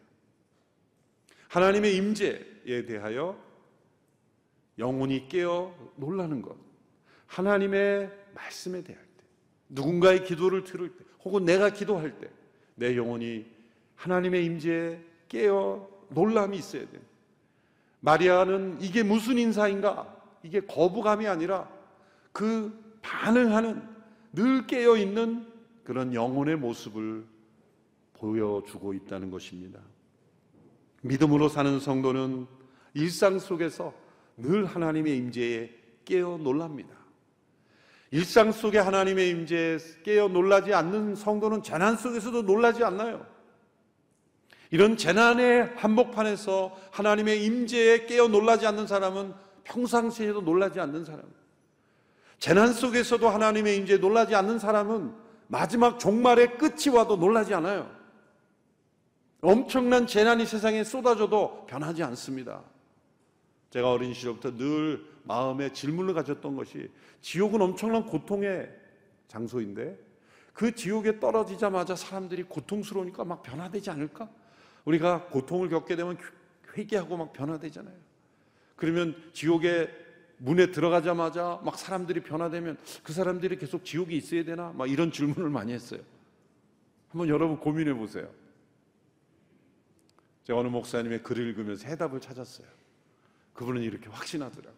하나님의 1.48 1.96
임재에 1.96 2.86
대하여 2.86 3.40
영혼이 4.78 5.28
깨어 5.28 5.76
놀라는 5.98 6.42
것. 6.42 6.56
하나님의 7.28 8.12
말씀에 8.34 8.84
대할 8.84 9.02
때. 9.02 9.24
누군가의 9.70 10.24
기도를 10.26 10.64
들을 10.64 10.90
때. 10.96 11.04
혹은 11.24 11.46
내가 11.46 11.70
기도할 11.70 12.20
때. 12.20 12.30
내 12.76 12.98
영혼이 12.98 13.46
하나님의 13.96 14.46
임재에 14.46 15.00
깨어 15.28 15.88
놀람이 16.10 16.58
있어야 16.58 16.90
돼. 16.90 17.00
마리아는 18.00 18.82
이게 18.82 19.04
무슨 19.04 19.38
인사인가? 19.38 20.21
이게 20.44 20.62
거부감이 20.62 21.28
아니라 21.28 21.70
그 22.32 22.98
반응하는 23.02 23.82
늘 24.34 24.66
깨어 24.68 24.98
있는 24.98 25.46
그런 25.84 26.14
영혼의 26.14 26.56
모습을 26.56 27.26
보여주고 28.14 28.94
있다는 28.94 29.32
것입니다. 29.32 29.80
믿음으로 31.02 31.50
사는 31.50 31.80
성도는 31.80 32.48
일상 32.94 33.40
속에서 33.40 33.94
늘 34.38 34.66
하나님의 34.66 35.18
임재에 35.18 35.70
깨어 36.06 36.38
놀랍니다. 36.38 36.96
일상 38.12 38.52
속에 38.52 38.78
하나님의 38.78 39.30
임재에 39.30 39.78
깨어 40.04 40.28
놀라지 40.28 40.74
않는 40.74 41.16
성도는 41.16 41.64
재난 41.64 41.96
속에서도 41.96 42.42
놀라지 42.44 42.84
않나요? 42.84 43.26
이런 44.70 44.98
재난의 44.98 45.74
한복판에서 45.76 46.78
하나님의 46.92 47.46
임재에 47.46 48.06
깨어 48.06 48.28
놀라지 48.28 48.68
않는 48.68 48.88
사람은 48.88 49.34
평상시에도 49.64 50.42
놀라지 50.42 50.80
않는 50.80 51.06
사람. 51.06 51.24
재난 52.40 52.74
속에서도 52.74 53.30
하나님의 53.30 53.78
임재에 53.78 53.98
놀라지 53.98 54.36
않는 54.36 54.60
사람은 54.60 55.14
마지막 55.48 56.00
종말의 56.00 56.58
끝이 56.58 56.90
와도 56.96 57.16
놀라지 57.16 57.54
않아요. 57.54 57.90
엄청난 59.42 60.08
재난이 60.08 60.46
세상에 60.46 60.84
쏟아져도 60.84 61.66
변하지 61.68 62.04
않습니다. 62.04 62.64
제가 63.70 63.92
어린 63.92 64.14
시절부터 64.14 64.58
늘 64.58 65.06
마음에 65.24 65.72
질문을 65.72 66.14
가졌던 66.14 66.56
것이 66.56 66.92
지옥은 67.22 67.62
엄청난 67.62 68.06
고통의 68.06 68.70
장소인데 69.28 69.98
그 70.54 70.76
지옥에 70.76 71.20
떨어지자마자 71.20 71.96
사람들이 71.96 72.44
고통스러우니까 72.44 73.24
막 73.24 73.42
변화되지 73.42 73.90
않을까? 73.90 74.30
우리가 74.86 75.26
고통을 75.28 75.70
겪게 75.70 75.96
되면 75.96 76.18
회개하고 76.76 77.18
막 77.18 77.34
변화되잖아요. 77.34 77.96
그러면 78.82 79.16
지옥의 79.34 79.92
문에 80.38 80.72
들어가자마자 80.72 81.62
막 81.64 81.78
사람들이 81.78 82.22
변화되면 82.22 82.80
그 83.04 83.14
사람들이 83.14 83.60
계속 83.60 83.86
지옥에 83.86 84.16
있어야 84.16 84.44
되나? 84.44 84.72
막 84.76 84.90
이런 84.90 85.12
질문을 85.12 85.52
많이 85.52 85.72
했어요. 85.72 86.02
한번 87.10 87.30
여러분 87.30 87.60
고민해 87.60 87.94
보세요. 87.94 88.28
제가 90.46 90.58
어느 90.58 90.68
목사님의 90.70 91.22
글을 91.22 91.50
읽으면서 91.50 91.88
해답을 91.90 92.20
찾았어요. 92.22 92.66
그분은 93.54 93.84
이렇게 93.84 94.10
확신하더라고요. 94.10 94.74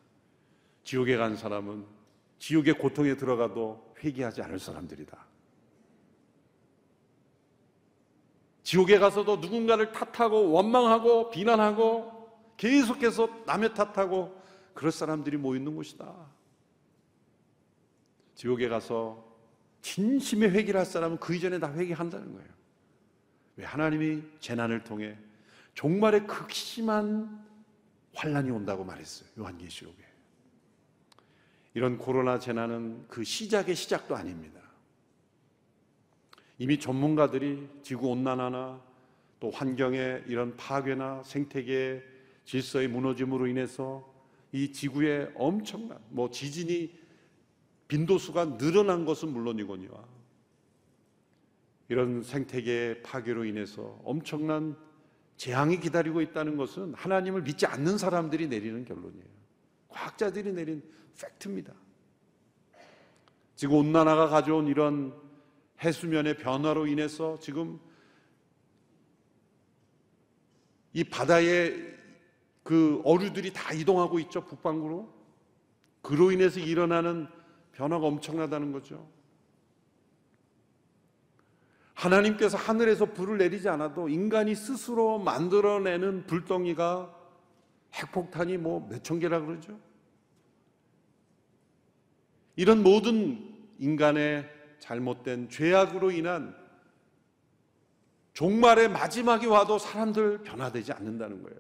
지옥에 0.84 1.16
간 1.16 1.38
사람은 1.38 1.86
지옥의 2.40 2.74
고통에 2.74 3.16
들어가도 3.16 3.96
회개하지 4.04 4.42
않을 4.42 4.60
사람들이다. 4.60 5.18
지옥에 8.64 9.00
가서도 9.00 9.38
누군가를 9.38 9.94
탓하고 9.94 10.52
원망하고 10.52 11.30
비난하고 11.30 12.23
계속해서 12.58 13.44
남의 13.46 13.74
탓하고 13.74 14.42
그럴 14.74 14.92
사람들이 14.92 15.38
모이는 15.38 15.76
곳이다. 15.76 16.14
지옥에 18.36 18.68
가서 18.68 19.32
진심의 19.82 20.52
회개를 20.52 20.80
할 20.80 20.86
사람은 20.86 21.18
그 21.18 21.36
이전에 21.36 21.60
다 21.60 21.72
회개한다는 21.72 22.34
거예요. 22.34 22.50
왜 23.58 23.66
하나님이 23.66 24.24
재난을 24.40 24.84
통해 24.84 25.18
종말의 25.76 26.28
극심한 26.28 27.44
환란이 28.16 28.50
온다고 28.52 28.84
말했어요. 28.84 29.30
요한계시록에. 29.38 30.04
이런 31.76 31.98
코로나 31.98 32.40
재난은 32.40 33.06
그 33.08 33.24
시작의 33.24 33.76
시작도 33.76 34.16
아닙니다. 34.16 34.62
이미 36.60 36.80
전문가들이 36.80 37.68
지구 37.82 38.10
온난화나 38.10 38.80
또 39.40 39.50
환경의 39.50 40.24
이런 40.28 40.56
파괴나 40.56 41.24
생태계 41.24 42.13
질서의 42.46 42.88
무너짐으로 42.88 43.48
인해서 43.48 44.12
이 44.52 44.72
지구에 44.72 45.32
엄청난 45.36 46.00
뭐 46.10 46.30
지진이 46.30 46.94
빈도수가 47.88 48.58
늘어난 48.58 49.06
것은 49.06 49.30
물론이거니와 49.30 50.04
이런 51.90 52.24
생태계 52.24 53.02
파괴로 53.04 53.46
인해서 53.46 54.00
엄청난 54.04 54.76
재앙이 55.38 55.80
기다리고 55.80 56.22
있다는 56.22 56.58
것은 56.58 56.94
하나님을 56.94 57.42
믿지 57.44 57.66
않는 57.66 57.98
사람들이 57.98 58.48
내리는 58.48 58.86
결론이에요. 58.86 59.26
과학자들이 59.90 60.54
내린 60.54 60.84
팩트입니다. 61.20 61.74
지금 63.56 63.76
온난화가 63.76 64.28
가져온 64.30 64.68
이런 64.68 65.14
해수면의 65.84 66.38
변화로 66.38 66.88
인해서 66.88 67.38
지금 67.40 67.80
이 70.94 71.04
바다에 71.04 71.93
그 72.64 73.02
어류들이 73.06 73.54
다 73.54 73.74
이동하고 73.74 74.20
있죠, 74.20 74.46
북방구로. 74.46 75.12
그로 76.02 76.32
인해서 76.32 76.60
일어나는 76.60 77.28
변화가 77.74 78.06
엄청나다는 78.08 78.72
거죠. 78.72 79.08
하나님께서 81.94 82.58
하늘에서 82.58 83.06
불을 83.14 83.38
내리지 83.38 83.70
않아도 83.70 84.10
인간이 84.10 84.56
스스로 84.56 85.20
만들어내는 85.20 86.26
불덩이가 86.28 87.14
핵폭탄이 87.94 88.58
뭐 88.58 88.88
몇 88.90 89.04
천 89.04 89.20
개라 89.20 89.42
그러죠. 89.42 89.80
이런 92.56 92.84
모든 92.84 93.54
인간의 93.80 94.50
잘못된 94.80 95.50
죄악으로 95.50 96.12
인한 96.12 96.56
종말의 98.34 98.90
마지막이 98.90 99.46
와도 99.46 99.78
사람들 99.78 100.44
변화되지 100.44 100.92
않는다는 100.92 101.44
거예요. 101.44 101.60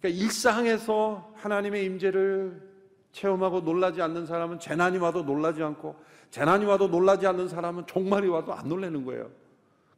그러니까 0.00 0.22
일상에서 0.22 1.32
하나님의 1.36 1.84
임재를 1.84 2.70
체험하고 3.12 3.60
놀라지 3.60 4.00
않는 4.02 4.26
사람은 4.26 4.58
재난이 4.58 4.98
와도 4.98 5.22
놀라지 5.22 5.62
않고 5.62 5.96
재난이 6.30 6.64
와도 6.64 6.88
놀라지 6.88 7.26
않는 7.26 7.48
사람은 7.48 7.86
종말이 7.86 8.28
와도 8.28 8.54
안 8.54 8.68
놀라는 8.68 9.04
거예요. 9.04 9.30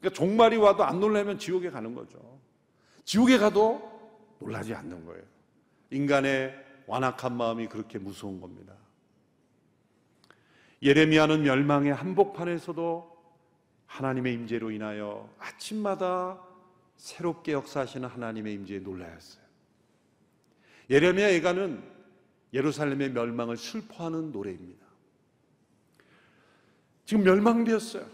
그러니까 0.00 0.18
종말이 0.18 0.56
와도 0.56 0.82
안 0.84 0.98
놀라면 0.98 1.38
지옥에 1.38 1.70
가는 1.70 1.94
거죠. 1.94 2.18
지옥에 3.04 3.38
가도 3.38 3.90
놀라지 4.40 4.74
않는 4.74 5.04
거예요. 5.04 5.22
인간의 5.90 6.54
완악한 6.86 7.36
마음이 7.36 7.68
그렇게 7.68 7.98
무서운 7.98 8.40
겁니다. 8.40 8.74
예레미야는 10.82 11.42
멸망의 11.42 11.94
한복판에서도 11.94 13.12
하나님의 13.86 14.34
임재로 14.34 14.70
인하여 14.72 15.28
아침마다 15.38 16.40
새롭게 16.96 17.52
역사하시는 17.52 18.08
하나님의 18.08 18.54
임재에 18.54 18.78
놀라였어요. 18.80 19.42
예레미야 20.90 21.33
예가는 21.33 21.83
예루살렘의 22.53 23.11
멸망을 23.12 23.57
슬퍼하는 23.57 24.33
노래입니다. 24.33 24.87
지금 27.05 27.25
멸망되었어요. 27.25 28.07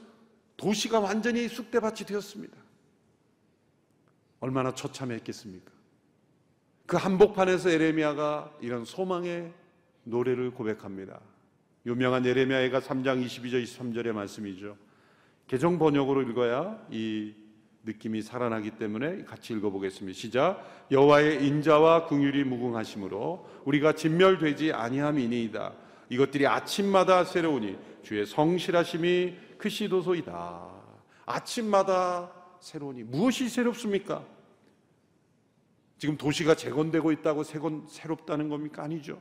도시가 0.57 1.01
완전히 1.01 1.49
쑥대밭이 1.49 2.07
되었습니다. 2.07 2.57
얼마나 4.41 4.75
처참했겠습니까? 4.75 5.71
그 6.87 6.97
한복판에서 6.97 7.71
에레미야가 7.71 8.59
이런 8.61 8.85
소망의 8.85 9.53
노래를 10.05 10.53
고백합니다. 10.53 11.21
유명한 11.87 12.25
예레미야가 12.25 12.81
3장 12.81 13.25
22절 13.25 13.63
23절의 13.65 14.13
말씀이죠. 14.13 14.77
개정 15.47 15.79
번역으로 15.79 16.23
읽어야 16.23 16.83
이 16.91 17.35
느낌이 17.89 18.21
살아나기 18.21 18.73
때문에 18.73 19.25
같이 19.25 19.55
읽어보겠습니다. 19.55 20.17
시작. 20.17 20.87
여호와의 20.91 21.45
인자와 21.47 22.07
긍휼이 22.07 22.45
무궁하심으로 22.45 23.49
우리가 23.65 23.95
진멸되지 23.95 24.73
아니함이니이다. 24.73 25.73
이것들이 26.11 26.47
아침마다 26.47 27.25
새로우니 27.25 27.79
주의 28.03 28.27
성실하심이 28.27 29.37
크시도소이다. 29.57 30.69
아침마다 31.25 32.31
새로우니 32.61 33.05
무엇이 33.05 33.49
새롭습니까? 33.49 34.25
지금 35.97 36.17
도시가 36.17 36.55
재건되고 36.55 37.11
있다고 37.11 37.43
새롭다는 37.89 38.49
겁니까? 38.49 38.83
아니죠. 38.83 39.21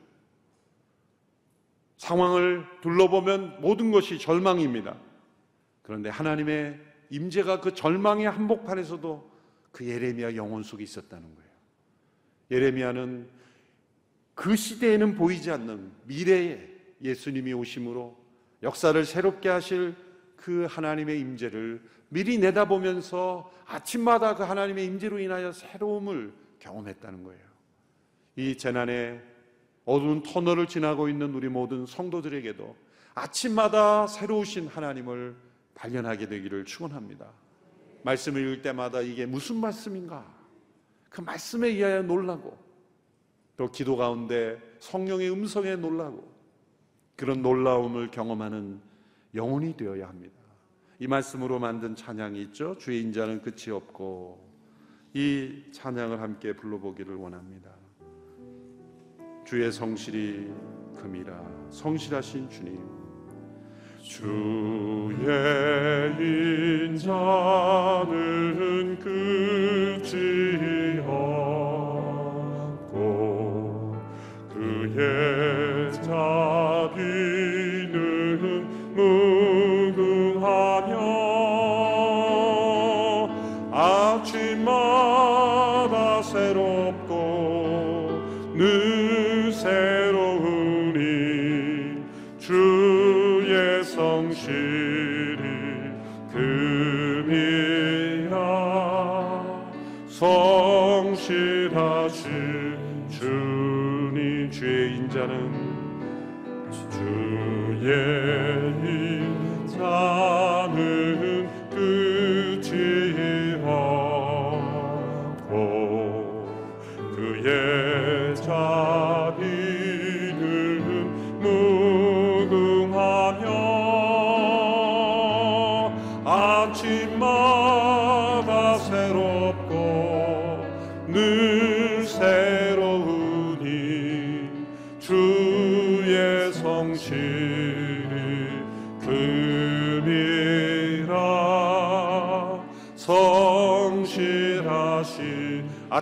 상황을 1.98 2.66
둘러보면 2.82 3.62
모든 3.62 3.92
것이 3.92 4.20
절망입니다. 4.20 4.96
그런데 5.82 6.10
하나님의 6.10 6.87
임재가 7.10 7.62
그 7.62 7.74
절망의 7.74 8.30
한복판에서도 8.30 9.32
그 9.72 9.88
예레미야 9.88 10.36
영혼 10.36 10.64
속에 10.64 10.84
있었다는 10.84 11.24
거예요. 11.36 11.50
예레미야는 12.52 13.30
그 14.34 14.56
시대에는 14.56 15.16
보이지 15.16 15.52
않는 15.52 15.92
미래에 16.06 16.68
예수님이 17.02 17.54
오심으로 17.54 18.18
역사를 18.64 19.06
새롭게 19.06 19.50
하실 19.50 19.96
그 20.36 20.66
하나님의 20.70 21.20
임재를 21.20 21.82
미리 22.10 22.38
내다보면서 22.38 23.52
아침마다 23.66 24.36
그 24.36 24.44
하나님의 24.44 24.86
임재로 24.86 25.20
인하여 25.20 25.52
새로움을 25.52 26.34
경험했다는 26.60 27.24
거예요. 27.24 27.42
이 28.36 28.56
재난의 28.56 29.22
어두운 29.86 30.22
터널을 30.22 30.68
지나고 30.68 31.10
있는 31.10 31.34
우리 31.34 31.50
모든 31.50 31.86
성도들에게도 31.86 32.76
아침마다 33.14 34.06
새로우신 34.08 34.68
하나님을 34.68 35.36
발견하게 35.78 36.28
되기를 36.28 36.66
축원합니다. 36.66 37.32
말씀을 38.04 38.42
읽을 38.42 38.62
때마다 38.62 39.02
이게 39.02 39.26
무슨 39.26 39.58
말씀인가? 39.58 40.26
그 41.10 41.22
말씀에 41.22 41.70
의하여 41.70 42.02
놀라고 42.02 42.58
또 43.56 43.72
기도 43.72 43.96
가운데 43.96 44.60
성령의 44.80 45.32
음성에 45.32 45.76
놀라고 45.76 46.36
그런 47.16 47.42
놀라움을 47.42 48.12
경험하는 48.12 48.82
영혼이 49.34 49.78
되어야 49.78 50.08
합니다. 50.08 50.36
이 51.00 51.08
말씀으로 51.08 51.60
만든 51.60 51.96
찬양이 51.96 52.42
있죠. 52.44 52.76
주의 52.78 53.02
인자는 53.02 53.42
끝이 53.42 53.72
없고 53.72 54.46
이 55.14 55.64
찬양을 55.72 56.22
함께 56.22 56.54
불러보기를 56.54 57.16
원합니다. 57.16 57.70
주의 59.46 59.72
성실이 59.72 60.52
금이라 60.96 61.70
성실하신 61.70 62.50
주님 62.50 62.97
주의 64.08 65.12
인자는 66.88 68.98
끝이 69.00 71.00
없고 71.06 72.96
그의 74.54 75.92
자 76.02 76.77
인자는 105.28 105.52
주의 106.90 108.17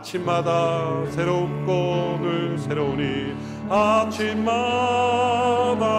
아침마다 0.05 1.03
새롭고 1.07 2.19
늘 2.21 2.59
새로우니 2.59 3.35
아침마다 3.67 4.45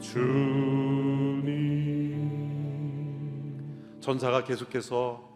주님. 0.00 1.50
전사가 4.00 4.44
계속해서 4.44 5.33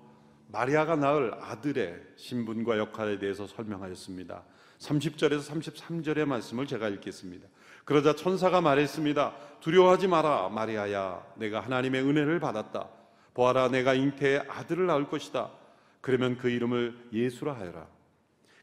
마리아가 0.51 0.97
낳을 0.97 1.35
아들의 1.35 2.01
신분과 2.17 2.79
역할에 2.79 3.19
대해서 3.19 3.47
설명하였습니다. 3.47 4.43
30절에서 4.79 5.43
33절의 5.43 6.25
말씀을 6.25 6.67
제가 6.67 6.89
읽겠습니다. 6.89 7.47
그러자 7.85 8.15
천사가 8.15 8.61
말했습니다. 8.61 9.35
두려워하지 9.61 10.09
마라, 10.09 10.49
마리아야. 10.49 11.23
내가 11.37 11.61
하나님의 11.61 12.03
은혜를 12.03 12.41
받았다. 12.41 12.89
보아라, 13.35 13.69
내가 13.69 13.95
잉태의 13.95 14.45
아들을 14.49 14.87
낳을 14.87 15.09
것이다. 15.09 15.51
그러면 16.01 16.39
그 16.39 16.49
이름을 16.49 16.97
예수라 17.13 17.55
하여라. 17.55 17.87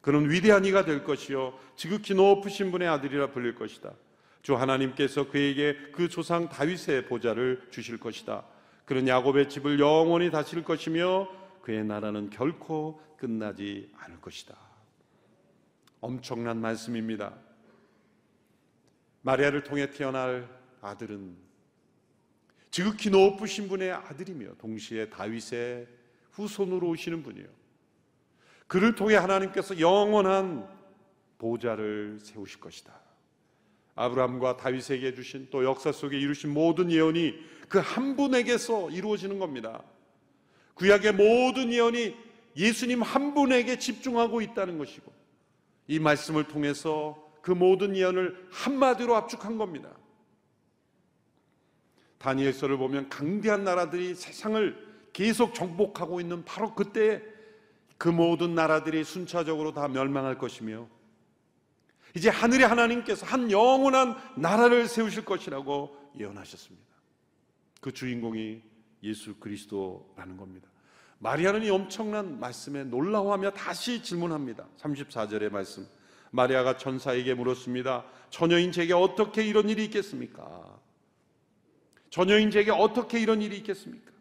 그는 0.01 0.29
위대한 0.29 0.65
이가 0.65 0.85
될 0.85 1.03
것이요 1.03 1.57
지극히 1.75 2.13
높으신 2.13 2.71
분의 2.71 2.87
아들이라 2.87 3.31
불릴 3.31 3.55
것이다. 3.55 3.91
주 4.41 4.55
하나님께서 4.55 5.29
그에게 5.29 5.75
그 5.91 6.07
조상 6.07 6.47
다윗의 6.49 7.07
보좌를 7.07 7.67
주실 7.71 7.99
것이다. 7.99 8.43
그는 8.85 9.07
야곱의 9.07 9.49
집을 9.49 9.79
영원히 9.79 10.29
다스릴 10.29 10.63
것이며 10.63 11.27
그의 11.65 11.83
나라는 11.83 12.29
결코 12.29 13.01
끝나지 13.17 13.91
않을 13.97 14.21
것이다. 14.21 14.55
엄청난 15.99 16.61
말씀입니다. 16.61 17.33
마리아를 19.23 19.63
통해 19.63 19.89
태어날 19.89 20.47
아들은 20.81 21.35
지극히 22.69 23.09
높으신 23.09 23.67
분의 23.67 23.93
아들이며 23.93 24.53
동시에 24.59 25.09
다윗의 25.09 25.87
후손으로 26.33 26.87
오시는 26.89 27.23
분이요. 27.23 27.47
그를 28.67 28.93
통해 28.93 29.15
하나님께서 29.15 29.79
영원한 29.79 30.69
보좌를 31.39 32.19
세우실 32.21 32.59
것이다. 32.59 32.93
아브라함과 33.95 34.57
다윗에게 34.57 35.15
주신 35.15 35.47
또 35.49 35.63
역사 35.63 35.91
속에 35.91 36.19
이루신 36.19 36.53
모든 36.53 36.91
예언이 36.91 37.33
그 37.69 37.79
한 37.79 38.15
분에게서 38.15 38.91
이루어지는 38.91 39.39
겁니다. 39.39 39.81
구약의 40.75 41.13
모든 41.13 41.73
예언이 41.73 42.15
예수님 42.55 43.01
한 43.01 43.33
분에게 43.33 43.79
집중하고 43.79 44.41
있다는 44.41 44.77
것이고 44.77 45.11
이 45.87 45.99
말씀을 45.99 46.47
통해서 46.47 47.21
그 47.41 47.51
모든 47.51 47.95
예언을 47.95 48.47
한마디로 48.51 49.15
압축한 49.15 49.57
겁니다. 49.57 49.89
다니엘서를 52.17 52.77
보면 52.77 53.09
강대한 53.09 53.63
나라들이 53.63 54.15
세상을 54.15 54.85
계속 55.13 55.53
정복하고 55.53 56.19
있는 56.19 56.43
바로 56.43 56.73
그때 56.73 57.21
그 57.97 58.09
모든 58.09 58.55
나라들이 58.55 59.03
순차적으로 59.03 59.73
다 59.73 59.87
멸망할 59.87 60.37
것이며 60.37 60.87
이제 62.15 62.29
하늘의 62.29 62.67
하나님께서 62.67 63.25
한 63.25 63.51
영원한 63.51 64.15
나라를 64.35 64.87
세우실 64.87 65.25
것이라고 65.25 65.95
예언하셨습니다. 66.17 66.85
그 67.81 67.91
주인공이 67.91 68.61
예수 69.03 69.35
그리스도라는 69.35 70.37
겁니다. 70.37 70.67
마리아는 71.19 71.63
이 71.63 71.69
엄청난 71.69 72.39
말씀에 72.39 72.83
놀라워하며 72.83 73.51
다시 73.51 74.03
질문합니다. 74.03 74.67
34절의 74.77 75.51
말씀. 75.51 75.87
마리아가 76.31 76.77
천사에게 76.77 77.33
물었습니다. 77.33 78.05
처녀인 78.29 78.71
제게 78.71 78.93
어떻게 78.93 79.43
이런 79.43 79.69
일이 79.69 79.85
있겠습니까? 79.85 80.79
처녀인 82.09 82.51
제게 82.51 82.71
어떻게 82.71 83.19
이런 83.19 83.41
일이 83.41 83.57
있겠습니까? 83.57 84.11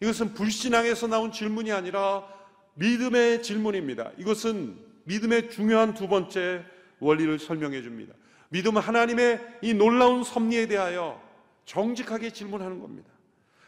이것은 0.00 0.34
불신앙에서 0.34 1.06
나온 1.06 1.32
질문이 1.32 1.72
아니라 1.72 2.26
믿음의 2.74 3.42
질문입니다. 3.42 4.12
이것은 4.18 4.78
믿음의 5.04 5.50
중요한 5.50 5.94
두 5.94 6.08
번째 6.08 6.64
원리를 6.98 7.38
설명해 7.38 7.82
줍니다. 7.82 8.14
믿음은 8.48 8.80
하나님의 8.80 9.58
이 9.62 9.74
놀라운 9.74 10.24
섭리에 10.24 10.66
대하여 10.66 11.22
정직하게 11.64 12.30
질문하는 12.30 12.80
겁니다. 12.80 13.10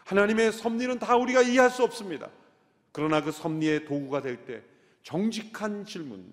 하나님의 0.07 0.53
섭리는 0.53 0.99
다 0.99 1.17
우리가 1.17 1.43
이해할 1.43 1.69
수 1.69 1.83
없습니다. 1.83 2.31
그러나 2.93 3.23
그 3.23 3.33
섭리의 3.33 3.85
도구가 3.85 4.23
될 4.23 4.45
때 4.47 4.63
정직한 5.03 5.85
질문. 5.85 6.33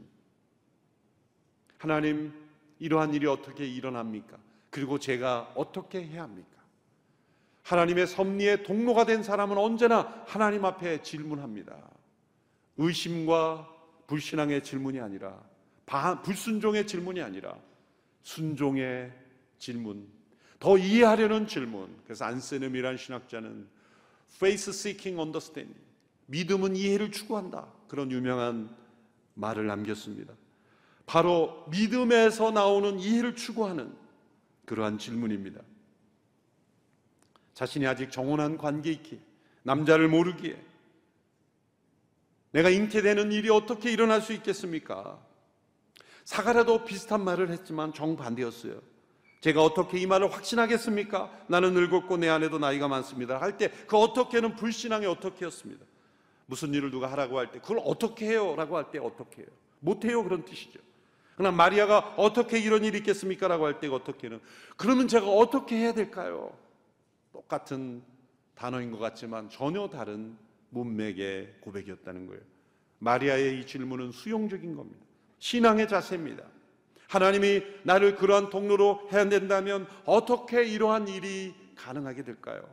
하나님, 1.78 2.34
이러한 2.80 3.14
일이 3.14 3.28
어떻게 3.28 3.68
일어납니까? 3.68 4.38
그리고 4.70 4.98
제가 4.98 5.52
어떻게 5.56 6.04
해야 6.04 6.24
합니까? 6.24 6.62
하나님의 7.64 8.08
섭리의 8.08 8.64
동로가 8.64 9.06
된 9.06 9.22
사람은 9.22 9.58
언제나 9.58 10.24
하나님 10.26 10.66
앞에 10.66 11.02
질문합니다. 11.02 11.76
의심과 12.78 13.70
불신앙의 14.08 14.64
질문이 14.64 15.00
아니라 15.00 15.40
불순종의 16.24 16.88
질문이 16.88 17.22
아니라 17.22 17.56
순종의 18.24 19.12
질문, 19.60 20.08
더 20.64 20.78
이해하려는 20.78 21.46
질문. 21.46 21.94
그래서 22.06 22.24
안세넴이란 22.24 22.96
신학자는 22.96 23.68
faith 24.36 24.70
seeking 24.70 25.20
understanding, 25.20 25.78
믿음은 26.28 26.78
이해를 26.78 27.12
추구한다. 27.12 27.68
그런 27.90 28.10
유명한 28.10 28.74
말을 29.34 29.68
남겼습니다. 29.68 30.34
바로 31.06 31.66
믿음에서 31.70 32.52
나오는 32.52 32.98
이해를 32.98 33.36
추구하는 33.36 33.94
그러한 34.64 35.00
질문입니다. 35.00 35.60
자신이 37.56 37.86
아직 37.86 38.10
정혼한 38.10 38.58
관계이기에 38.58 39.20
남자를 39.64 40.08
모르기에 40.08 40.64
내가 42.52 42.70
잉태되는 42.70 43.34
일이 43.34 43.50
어떻게 43.50 43.92
일어날 43.92 44.22
수 44.22 44.32
있겠습니까? 44.32 45.20
사가라도 46.24 46.86
비슷한 46.86 47.22
말을 47.26 47.50
했지만 47.50 47.94
정반대였어요. 47.94 48.93
제가 49.44 49.62
어떻게 49.62 49.98
이 50.00 50.06
말을 50.08 50.32
확신하겠습니까? 50.32 51.30
나는 51.48 51.74
늙었고 51.74 52.16
내 52.16 52.30
아내도 52.30 52.60
나이가 52.60 52.88
많습니다. 52.88 53.42
할 53.42 53.58
때 53.58 53.70
그 53.88 53.98
어떻게는 53.98 54.56
불신앙이 54.56 55.06
어떻게였습니다. 55.06 55.86
무슨 56.46 56.74
일을 56.74 56.92
누가 56.92 57.12
하라고 57.12 57.38
할 57.40 57.52
때 57.52 57.60
그걸 57.60 57.82
어떻게 57.84 58.26
해요? 58.28 58.56
라고 58.56 58.78
할 58.78 58.86
때 58.90 59.00
어떻게 59.00 59.42
해요? 59.42 59.50
못해요 59.82 60.24
그런 60.24 60.46
뜻이죠. 60.46 60.80
그러나 61.36 61.54
마리아가 61.58 62.14
어떻게 62.16 62.58
이런 62.58 62.86
일이 62.86 63.00
있겠습니까? 63.00 63.50
라고 63.50 63.66
할 63.66 63.82
때가 63.82 63.96
어떻게는 63.96 64.40
그러면 64.78 65.10
제가 65.10 65.28
어떻게 65.28 65.76
해야 65.76 65.94
될까요? 65.94 66.58
똑같은 67.34 68.02
단어인 68.56 68.92
것 68.92 68.98
같지만 69.00 69.50
전혀 69.50 69.90
다른 69.90 70.38
문맥의 70.70 71.56
고백이었다는 71.60 72.28
거예요. 72.28 72.42
마리아의 73.00 73.60
이 73.60 73.66
질문은 73.66 74.14
수용적인 74.14 74.74
겁니다. 74.78 75.04
신앙의 75.40 75.90
자세입니다. 75.90 76.46
하나님이 77.14 77.62
나를 77.84 78.16
그러한 78.16 78.50
통로로 78.50 79.08
해야 79.12 79.30
된다면 79.30 79.88
어떻게 80.04 80.64
이러한 80.64 81.08
일이 81.08 81.54
가능하게 81.76 82.24
될까요? 82.24 82.64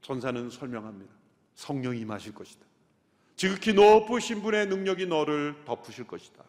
전사는 0.00 0.48
설명합니다. 0.48 1.12
성령이 1.56 2.00
임하실 2.00 2.34
것이다. 2.34 2.64
지극히 3.34 3.72
높으신 3.72 4.42
분의 4.42 4.66
능력이 4.68 5.06
너를 5.06 5.56
덮으실 5.64 6.06
것이다. 6.06 6.44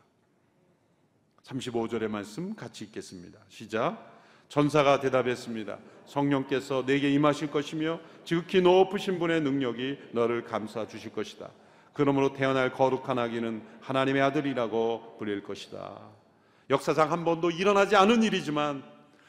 35절의 1.41 2.09
말씀 2.09 2.55
같이 2.55 2.83
읽겠습니다. 2.85 3.39
시작. 3.49 4.11
전사가 4.49 4.99
대답했습니다. 4.99 5.79
성령께서 6.05 6.85
내게 6.85 7.09
임하실 7.11 7.49
것이며 7.49 7.99
지극히 8.23 8.61
높으신 8.61 9.17
분의 9.17 9.41
능력이 9.41 9.97
너를 10.11 10.43
감싸 10.43 10.87
주실 10.87 11.11
것이다. 11.11 11.49
그러므로 11.93 12.33
태어날 12.33 12.71
거룩한 12.71 13.17
아기는 13.17 13.63
하나님의 13.81 14.21
아들이라고 14.21 15.15
불릴 15.17 15.41
것이다. 15.41 16.22
역사상 16.69 17.11
한 17.11 17.25
번도 17.25 17.51
일어나지 17.51 17.95
않은 17.95 18.23
일이지만 18.23 18.83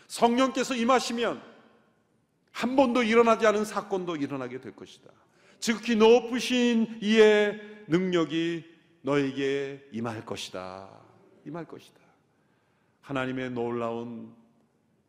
성령께서 0.07 0.75
임하시면 0.75 1.43
한 2.53 2.77
번도 2.77 3.03
일어나지 3.03 3.47
않은 3.47 3.65
사건도 3.65 4.17
일어나게 4.17 4.61
될 4.61 4.77
것이다. 4.77 5.11
지극히 5.59 5.97
높으신 5.97 6.99
이의 7.01 7.61
능력이 7.89 8.65
너에게 9.03 9.87
임할 9.93 10.25
것이다. 10.25 10.89
임할 11.45 11.67
것이다. 11.67 12.01
하나님의 13.03 13.51
놀라운 13.51 14.35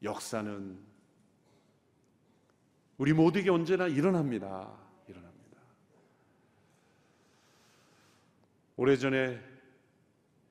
역사는 0.03 0.77
우리 2.97 3.13
모두에게 3.13 3.49
언제나 3.49 3.87
일어납니다. 3.87 4.71
일어납니다. 5.07 5.59
오래전에 8.77 9.39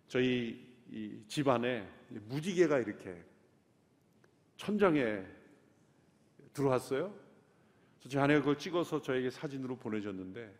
저희 0.08 0.63
집안에 1.26 1.88
무지개가 2.09 2.78
이렇게 2.78 3.24
천장에 4.57 5.24
들어왔어요. 6.52 7.14
제 8.09 8.18
아내가 8.18 8.40
그걸 8.40 8.59
찍어서 8.59 9.00
저에게 9.00 9.30
사진으로 9.30 9.76
보내줬는데 9.76 10.54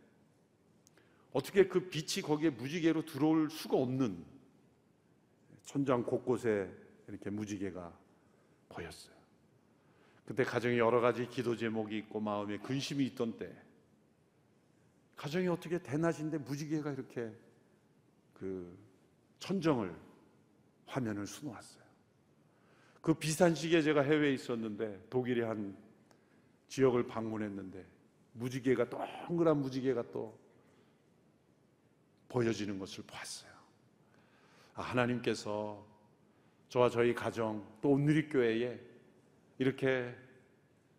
어떻게 1.33 1.69
그 1.69 1.89
빛이 1.89 2.23
거기에 2.23 2.51
무지개로 2.51 3.05
들어올 3.05 3.51
수가 3.51 3.77
없는 3.77 4.25
천장 5.65 6.03
곳곳에 6.03 6.73
이렇게 7.07 7.31
무지개가 7.31 7.93
보였어요. 8.69 9.15
그때 10.25 10.43
가정에 10.43 10.79
여러 10.79 11.01
가지 11.01 11.29
기도 11.29 11.55
제목이 11.55 11.99
있고 11.99 12.19
마음에 12.19 12.59
근심이 12.59 13.05
있던 13.07 13.37
때 13.37 13.55
가정이 15.17 15.49
어떻게 15.49 15.79
대낮인데 15.79 16.39
무지개가 16.39 16.93
이렇게 16.93 17.31
그 18.33 18.77
천정을 19.39 19.95
화면을 20.87 21.27
수놓았어요. 21.27 21.85
그 23.01 23.15
비슷한 23.15 23.55
시기에 23.55 23.83
제가 23.83 24.03
해외에 24.03 24.33
있었는데 24.33 25.07
독일의 25.11 25.45
한 25.45 25.77
지역을 26.69 27.07
방문했는데 27.07 27.85
무지개가 28.33 28.89
동그란 28.89 29.59
무지개가 29.59 30.11
또 30.11 30.39
보여지는 32.29 32.79
것을 32.79 33.05
봤어요. 33.07 33.53
아, 34.75 34.83
하나님께서 34.83 35.87
저와 36.69 36.89
저희 36.89 37.15
가정 37.15 37.65
또 37.81 37.91
온누리교회에 37.91 38.81
이렇게 39.59 40.15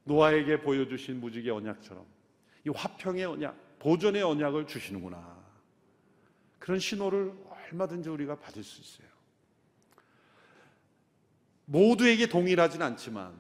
노아에게 0.06 0.62
보여주신 0.62 1.20
무지개 1.20 1.50
언약처럼 1.50 2.06
이 2.66 2.70
화평의 2.70 3.26
언약, 3.26 3.80
보존의 3.80 4.24
언약을 4.24 4.68
주시는구나. 4.68 5.44
그런 6.60 6.80
신호를 6.80 7.34
얼마든지 7.50 8.10
우리가 8.10 8.40
받을 8.40 8.64
수 8.64 8.82
있어요. 8.82 9.15
모두에게 11.66 12.28
동일하진 12.28 12.82
않지만 12.82 13.34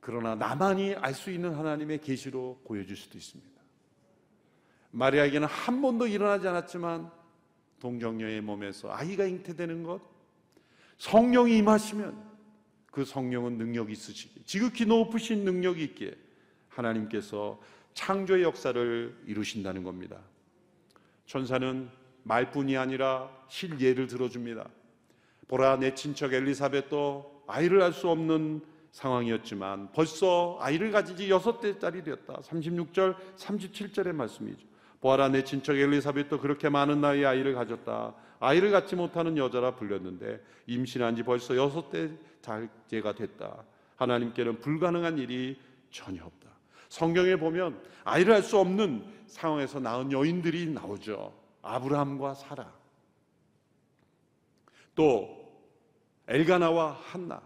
그러나 0.00 0.34
나만이 0.34 0.94
알 0.96 1.14
수 1.14 1.30
있는 1.30 1.54
하나님의 1.54 2.00
계시로 2.00 2.60
보여줄 2.64 2.96
수도 2.96 3.16
있습니다. 3.16 3.52
마리아에게는 4.90 5.46
한 5.46 5.80
번도 5.80 6.06
일어나지 6.06 6.48
않았지만 6.48 7.10
동정녀의 7.80 8.40
몸에서 8.40 8.92
아이가 8.92 9.24
잉태되는 9.24 9.82
것, 9.84 10.00
성령이 10.98 11.56
임하시면 11.58 12.32
그 12.90 13.04
성령은 13.04 13.58
능력이 13.58 13.92
있으시기 13.92 14.42
지극히 14.44 14.84
높으신 14.84 15.44
능력이 15.44 15.82
있기에 15.84 16.14
하나님께서 16.68 17.60
창조의 17.94 18.42
역사를 18.42 19.22
이루신다는 19.26 19.82
겁니다. 19.82 20.18
천사는 21.26 21.88
말뿐이 22.24 22.76
아니라 22.76 23.30
실예를 23.48 24.06
들어줍니다. 24.06 24.68
보라 25.48 25.76
내 25.76 25.94
친척 25.94 26.32
엘리사벳도 26.32 27.44
아이를 27.46 27.82
할수 27.82 28.08
없는 28.08 28.62
상황이었지만 28.92 29.92
벌써 29.92 30.58
아이를 30.60 30.90
가지지 30.90 31.30
여섯 31.30 31.60
대짜리 31.60 32.02
되었다. 32.02 32.40
36절, 32.42 33.16
37절의 33.36 34.12
말씀이죠. 34.12 34.66
보아라 35.00 35.28
내 35.28 35.42
친척 35.44 35.76
엘리사벳도 35.76 36.38
그렇게 36.40 36.68
많은 36.68 37.00
나이에 37.00 37.24
아이를 37.24 37.54
가졌다. 37.54 38.14
아이를 38.38 38.70
갖지 38.70 38.96
못하는 38.96 39.36
여자라 39.36 39.74
불렸는데 39.74 40.40
임신한 40.66 41.16
지 41.16 41.22
벌써 41.22 41.56
여섯 41.56 41.90
대 41.90 42.10
잘제가 42.40 43.14
됐다. 43.14 43.64
하나님께는 43.96 44.60
불가능한 44.60 45.18
일이 45.18 45.58
전혀 45.90 46.24
없다. 46.24 46.48
성경에 46.88 47.36
보면 47.36 47.80
아이를 48.04 48.34
할 48.34 48.42
수 48.42 48.58
없는 48.58 49.04
상황에서 49.26 49.80
낳은 49.80 50.12
여인들이 50.12 50.66
나오죠. 50.70 51.32
아브라함과 51.62 52.34
사라. 52.34 52.70
또 54.94 55.42
엘가나와 56.28 56.92
한나. 56.92 57.42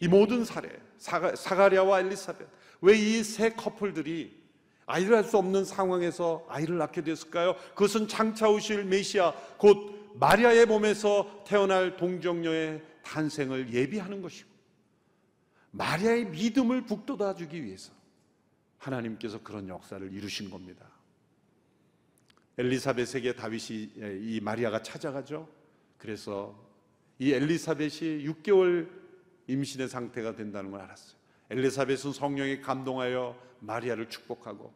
이 0.00 0.08
모든 0.08 0.44
사례, 0.44 0.68
사가, 0.98 1.68
랴와 1.68 2.00
엘리사벳. 2.00 2.46
왜 2.82 2.94
이 2.98 3.22
세 3.22 3.50
커플들이 3.50 4.44
아이를 4.84 5.16
할 5.16 5.24
수 5.24 5.38
없는 5.38 5.64
상황에서 5.64 6.44
아이를 6.48 6.78
낳게 6.78 7.02
됐을까요? 7.02 7.56
그것은 7.70 8.06
장차 8.06 8.48
오실 8.48 8.84
메시아 8.84 9.32
곧 9.56 10.14
마리아의 10.20 10.66
몸에서 10.66 11.42
태어날 11.46 11.96
동정녀의 11.96 12.82
탄생을 13.02 13.72
예비하는 13.72 14.22
것이고 14.22 14.48
마리아의 15.72 16.26
믿음을 16.26 16.84
북돋아 16.86 17.34
주기 17.34 17.64
위해서 17.64 17.92
하나님께서 18.78 19.42
그런 19.42 19.68
역사를 19.68 20.12
이루신 20.12 20.50
겁니다. 20.50 20.86
엘리사벳에게 22.58 23.34
다윗이 23.34 23.92
이 24.20 24.40
마리아가 24.42 24.82
찾아가죠. 24.82 25.48
그래서 25.98 26.56
이 27.18 27.32
엘리사벳이 27.32 28.26
6개월 28.26 28.88
임신의 29.46 29.88
상태가 29.88 30.34
된다는 30.34 30.70
걸 30.70 30.80
알았어요. 30.80 31.16
엘리사벳은 31.50 32.12
성령에 32.12 32.60
감동하여 32.60 33.40
마리아를 33.60 34.08
축복하고 34.08 34.72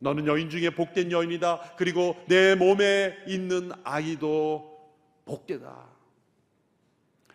너는 0.00 0.26
여인 0.26 0.50
중에 0.50 0.70
복된 0.70 1.12
여인이다. 1.12 1.76
그리고 1.76 2.16
내 2.28 2.54
몸에 2.54 3.16
있는 3.26 3.70
아이도 3.84 4.68
복되다. 5.24 5.88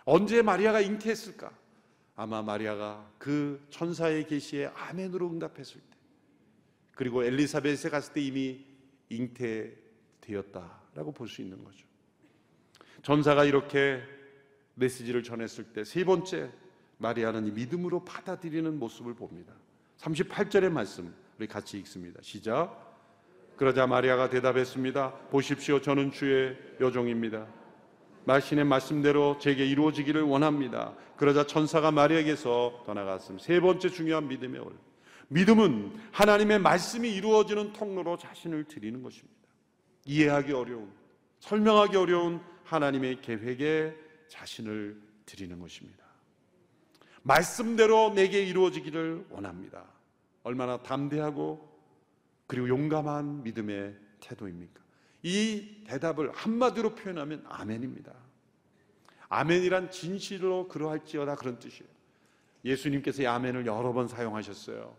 언제 0.04 0.42
마리아가 0.42 0.82
잉태했을까? 0.82 1.52
아마 2.16 2.42
마리아가 2.42 3.10
그 3.18 3.66
천사의 3.70 4.28
계시에 4.28 4.68
아멘으로 4.68 5.30
응답했을 5.30 5.82
때, 5.82 5.98
그리고 6.94 7.24
엘리사벳에 7.24 7.90
갔을 7.90 8.14
때 8.14 8.22
이미 8.22 8.66
잉태되었다라고 9.10 11.12
볼 11.14 11.28
수 11.28 11.42
있는 11.42 11.64
거죠. 11.64 11.86
전사가 13.06 13.46
이렇게 13.46 14.02
메시지를 14.74 15.22
전했을 15.22 15.63
때 15.65 15.86
세 15.86 16.04
번째 16.04 16.50
마리아는 16.98 17.54
믿음으로 17.54 18.04
받아들이는 18.04 18.80
모습을 18.80 19.13
봅니다. 19.13 19.54
38절의 19.98 20.72
말씀 20.72 21.13
우리 21.38 21.46
같이 21.46 21.78
읽습니다. 21.80 22.20
시작. 22.24 22.82
그러자 23.58 23.86
마리아가 23.86 24.32
대답했습니다. 24.32 25.28
보십시오. 25.30 25.82
저는 25.82 26.12
주의 26.12 26.58
여종입니다. 26.82 27.46
마신의 28.26 28.65
말씀대로 28.65 29.38
제게 29.38 29.68
이루어지기를 29.68 30.24
원합니다. 30.24 30.96
그러자 31.15 31.46
천사가 31.46 31.91
마리아에게서 31.91 32.86
떠나갔습니다. 32.88 33.46
세 33.46 33.60
번째 33.60 33.88
중요한 33.88 34.28
믿음의 34.28 34.60
올. 34.60 34.74
믿음은 35.28 35.96
하나님의 36.12 36.58
말씀이 36.58 37.13
이루어지는 37.13 37.72
통로로 37.72 38.18
자신을 38.18 38.63
드리는 38.63 39.04
것입니다. 39.04 39.36
이해하기 40.06 40.54
어려운, 40.54 40.91
설명하기 41.39 41.98
어려운 41.98 42.41
하나님의 42.63 43.21
계획에 43.21 43.95
자신을 44.28 45.00
드리는 45.26 45.60
것입니다. 45.60 46.04
말씀대로 47.24 48.13
내게 48.13 48.43
이루어지기를 48.43 49.28
원합니다. 49.30 49.86
얼마나 50.43 50.82
담대하고 50.82 51.76
그리고 52.48 52.69
용감한 52.69 53.43
믿음의 53.43 53.95
태도입니까? 54.19 54.82
이 55.24 55.84
대답을 55.88 56.32
한마디로 56.34 56.93
표현하면 56.93 57.43
아멘입니다. 57.48 58.13
아멘이란 59.30 59.89
진실로 59.89 60.67
그러할지어다 60.67 61.36
그런 61.36 61.58
뜻이에요. 61.58 61.89
예수님께서 62.63 63.24
이 63.24 63.28
아멘을 63.28 63.65
여러 63.65 63.91
번 63.91 64.08
사용하셨어요. 64.08 64.95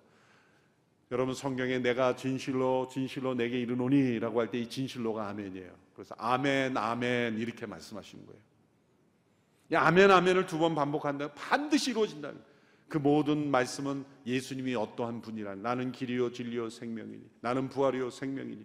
여러분 1.12 1.34
성경에 1.34 1.78
내가 1.78 2.16
진실로 2.16 2.88
진실로 2.90 3.34
내게 3.34 3.60
이르노니라고 3.60 4.40
할 4.40 4.50
때 4.50 4.58
이 4.60 4.68
진실로가 4.68 5.28
아멘이에요. 5.28 5.85
그래서 5.96 6.14
아멘 6.18 6.76
아멘 6.76 7.38
이렇게 7.38 7.64
말씀하신 7.66 8.26
거예요. 8.26 8.40
이 9.72 9.74
아멘 9.74 10.10
아멘을 10.10 10.46
두 10.46 10.58
번 10.58 10.74
반복한다 10.74 11.32
반드시 11.32 11.90
이루어진다. 11.90 12.32
그 12.86 12.98
모든 12.98 13.50
말씀은 13.50 14.04
예수님이 14.26 14.74
어떠한 14.76 15.22
분이란 15.22 15.62
나는 15.62 15.90
길이요 15.90 16.32
진리요 16.32 16.68
생명이니 16.68 17.24
나는 17.40 17.68
부활이요 17.70 18.10
생명이니 18.10 18.64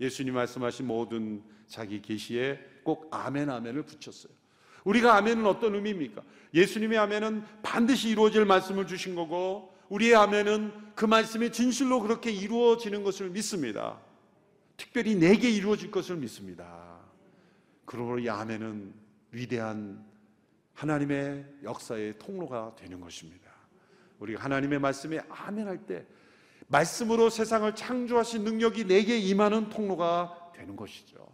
예수님 0.00 0.32
말씀하신 0.34 0.86
모든 0.86 1.42
자기 1.66 2.00
계시에 2.00 2.58
꼭 2.84 3.08
아멘 3.10 3.50
아멘을 3.50 3.82
붙였어요. 3.82 4.32
우리가 4.84 5.16
아멘은 5.16 5.44
어떤 5.46 5.74
의미입니까? 5.74 6.22
예수님의 6.54 6.98
아멘은 6.98 7.44
반드시 7.62 8.08
이루어질 8.10 8.44
말씀을 8.46 8.86
주신 8.86 9.14
거고 9.16 9.76
우리의 9.90 10.14
아멘은 10.14 10.92
그 10.94 11.04
말씀이 11.04 11.50
진실로 11.50 12.00
그렇게 12.00 12.30
이루어지는 12.30 13.02
것을 13.02 13.28
믿습니다. 13.30 14.00
특별히 14.80 15.14
내게 15.14 15.50
이루어질 15.50 15.90
것을 15.90 16.16
믿습니다. 16.16 16.98
그러므로 17.84 18.18
이 18.18 18.30
아멘은 18.30 18.94
위대한 19.30 20.02
하나님의 20.72 21.44
역사의 21.64 22.18
통로가 22.18 22.76
되는 22.76 22.98
것입니다. 22.98 23.50
우리가 24.20 24.42
하나님의 24.42 24.78
말씀에 24.78 25.20
아멘할 25.28 25.84
때 25.84 26.06
말씀으로 26.68 27.28
세상을 27.28 27.74
창조하신 27.74 28.42
능력이 28.44 28.86
내게 28.86 29.18
임하는 29.18 29.68
통로가 29.68 30.52
되는 30.56 30.76
것이죠. 30.76 31.28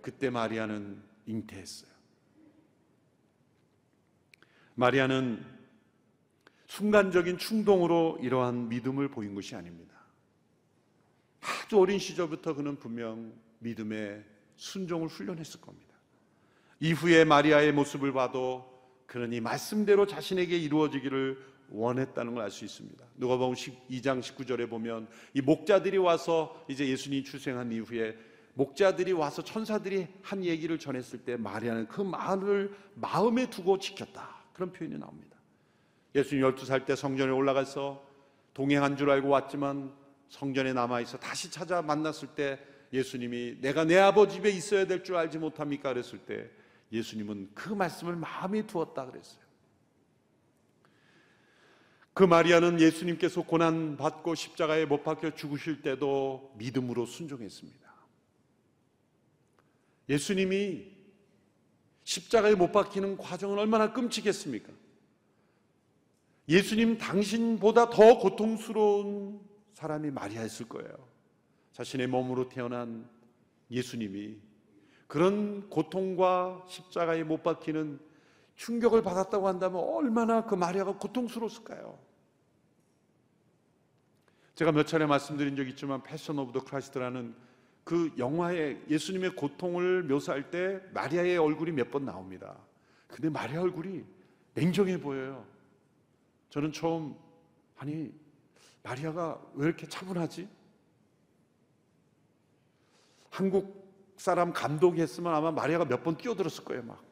그때 0.00 0.30
마리아는 0.30 1.02
잉태했어요. 1.26 1.90
마리아는 4.76 5.44
순간적인 6.68 7.36
충동으로 7.36 8.18
이러한 8.22 8.70
믿음을 8.70 9.08
보인 9.08 9.34
것이 9.34 9.54
아닙니다. 9.54 9.87
아주 11.40 11.78
어린 11.78 11.98
시절부터 11.98 12.54
그는 12.54 12.76
분명 12.76 13.32
믿음의 13.60 14.24
순종을 14.56 15.08
훈련했을 15.08 15.60
겁니다. 15.60 15.94
이후에 16.80 17.24
마리아의 17.24 17.72
모습을 17.72 18.12
봐도 18.12 18.78
이 19.32 19.40
말씀대로 19.40 20.06
자신에게 20.06 20.56
이루어지기를 20.58 21.38
원했다는 21.70 22.34
걸 22.34 22.44
알 22.44 22.50
수 22.50 22.64
있습니다. 22.64 23.04
누가복음 23.16 23.54
2장 23.54 24.20
19절에 24.20 24.68
보면 24.68 25.08
이 25.34 25.40
목자들이 25.40 25.98
와서 25.98 26.64
이제 26.68 26.88
예수님이 26.88 27.24
출생한 27.24 27.72
이후에 27.72 28.16
목자들이 28.54 29.12
와서 29.12 29.42
천사들이 29.42 30.08
한 30.22 30.44
얘기를 30.44 30.78
전했을 30.78 31.20
때 31.20 31.36
마리아는 31.36 31.88
그 31.88 32.00
말을 32.00 32.74
마음에 32.94 33.48
두고 33.48 33.78
지켰다. 33.78 34.36
그런 34.52 34.72
표현이 34.72 34.98
나옵니다. 34.98 35.36
예수님 36.14 36.44
12살 36.44 36.84
때 36.84 36.96
성전에 36.96 37.30
올라가서 37.30 38.04
동행한 38.54 38.96
줄 38.96 39.10
알고 39.10 39.28
왔지만 39.28 39.92
성전에 40.28 40.72
남아 40.72 41.00
있어 41.02 41.18
다시 41.18 41.50
찾아 41.50 41.82
만났을 41.82 42.28
때 42.28 42.58
예수님이 42.92 43.58
내가 43.60 43.84
내 43.84 43.98
아버지 43.98 44.36
집에 44.36 44.50
있어야 44.50 44.86
될 44.86 45.02
줄 45.02 45.16
알지 45.16 45.38
못합니까? 45.38 45.92
그랬을 45.92 46.18
때 46.20 46.50
예수님은 46.92 47.50
그 47.54 47.72
말씀을 47.72 48.16
마음에 48.16 48.66
두었다 48.66 49.06
그랬어요. 49.06 49.46
그 52.14 52.24
마리아는 52.24 52.80
예수님께서 52.80 53.42
고난 53.42 53.96
받고 53.96 54.34
십자가에 54.34 54.86
못 54.86 55.04
박혀 55.04 55.34
죽으실 55.34 55.82
때도 55.82 56.52
믿음으로 56.56 57.06
순종했습니다. 57.06 57.88
예수님이 60.08 60.90
십자가에 62.04 62.54
못 62.54 62.72
박히는 62.72 63.18
과정은 63.18 63.58
얼마나 63.58 63.92
끔찍했습니까? 63.92 64.72
예수님 66.48 66.96
당신보다 66.96 67.90
더 67.90 68.18
고통스러운 68.18 69.47
사람이 69.78 70.10
마리아였을 70.10 70.68
거예요. 70.68 70.90
자신의 71.70 72.08
몸으로 72.08 72.48
태어난 72.48 73.08
예수님이 73.70 74.36
그런 75.06 75.70
고통과 75.70 76.64
십자가에 76.68 77.22
못 77.22 77.44
박히는 77.44 78.00
충격을 78.56 79.02
받았다고 79.02 79.46
한다면 79.46 79.80
얼마나 79.80 80.44
그 80.44 80.56
마리아가 80.56 80.98
고통스러웠을까요? 80.98 81.96
제가 84.56 84.72
몇 84.72 84.84
차례 84.84 85.06
말씀드린 85.06 85.54
적 85.54 85.68
있지만 85.68 86.02
Passion 86.02 86.40
of 86.40 86.50
the 86.52 86.64
Christ라는 86.64 87.36
그 87.84 88.12
영화에 88.18 88.82
예수님의 88.88 89.36
고통을 89.36 90.02
묘사할 90.02 90.50
때 90.50 90.82
마리아의 90.92 91.38
얼굴이 91.38 91.70
몇 91.70 91.92
번 91.92 92.04
나옵니다. 92.04 92.58
근데 93.06 93.30
마리아 93.30 93.62
얼굴이 93.62 94.04
냉정해 94.54 95.00
보여요. 95.00 95.46
저는 96.50 96.72
처음 96.72 97.14
아니 97.76 98.12
마리아가 98.82 99.40
왜 99.54 99.66
이렇게 99.66 99.86
차분하지? 99.86 100.48
한국 103.30 103.86
사람 104.16 104.52
감독이 104.52 105.00
했으면 105.00 105.34
아마 105.34 105.50
마리아가 105.50 105.84
몇 105.84 106.02
번 106.02 106.16
뛰어들었을 106.16 106.64
거예요, 106.64 106.82
막. 106.82 107.02